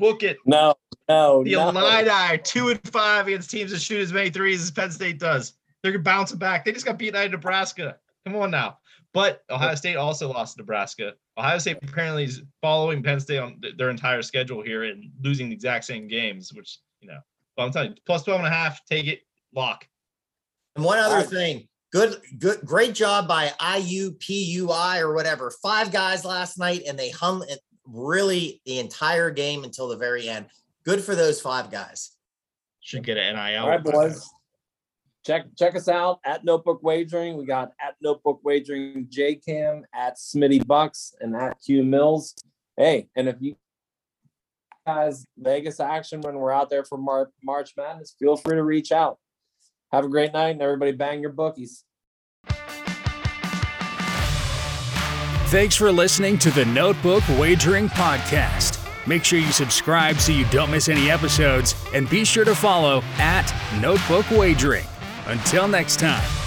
[0.00, 0.38] Book it.
[0.46, 0.74] No,
[1.10, 1.68] no, The no.
[1.68, 5.18] Illini are two and five against teams that shoot as many threes as Penn State
[5.18, 5.52] does.
[5.82, 6.64] They're bouncing back.
[6.64, 7.98] They just got beaten out of Nebraska.
[8.24, 8.78] Come on now.
[9.12, 11.12] But Ohio State also lost to Nebraska.
[11.36, 15.50] Ohio State apparently is following Penn State on th- their entire schedule here and losing
[15.50, 17.18] the exact same games, which, you know,
[17.56, 19.20] but I'm telling you, plus 12 and a half, take it,
[19.54, 19.86] lock.
[20.76, 25.52] And one other thing, good, good, great job by IUPUI or whatever.
[25.62, 27.58] Five guys last night, and they hung it
[27.92, 30.46] really the entire game until the very end.
[30.84, 32.12] Good for those five guys.
[32.80, 33.62] Should get an NIL.
[33.62, 34.28] All right, boys.
[35.24, 37.36] Check check us out at Notebook Wagering.
[37.36, 42.34] We got at Notebook Wagering JCam, at Smitty Bucks, and at Q Mills.
[42.76, 43.56] Hey, and if you
[44.86, 48.92] guys Vegas action when we're out there for Mar- March Madness, feel free to reach
[48.92, 49.18] out.
[49.92, 51.84] Have a great night, and everybody bang your bookies.
[55.50, 58.78] Thanks for listening to the Notebook Wagering Podcast.
[59.04, 63.02] Make sure you subscribe so you don't miss any episodes, and be sure to follow
[63.18, 64.86] at Notebook Wagering.
[65.26, 66.39] Until next time.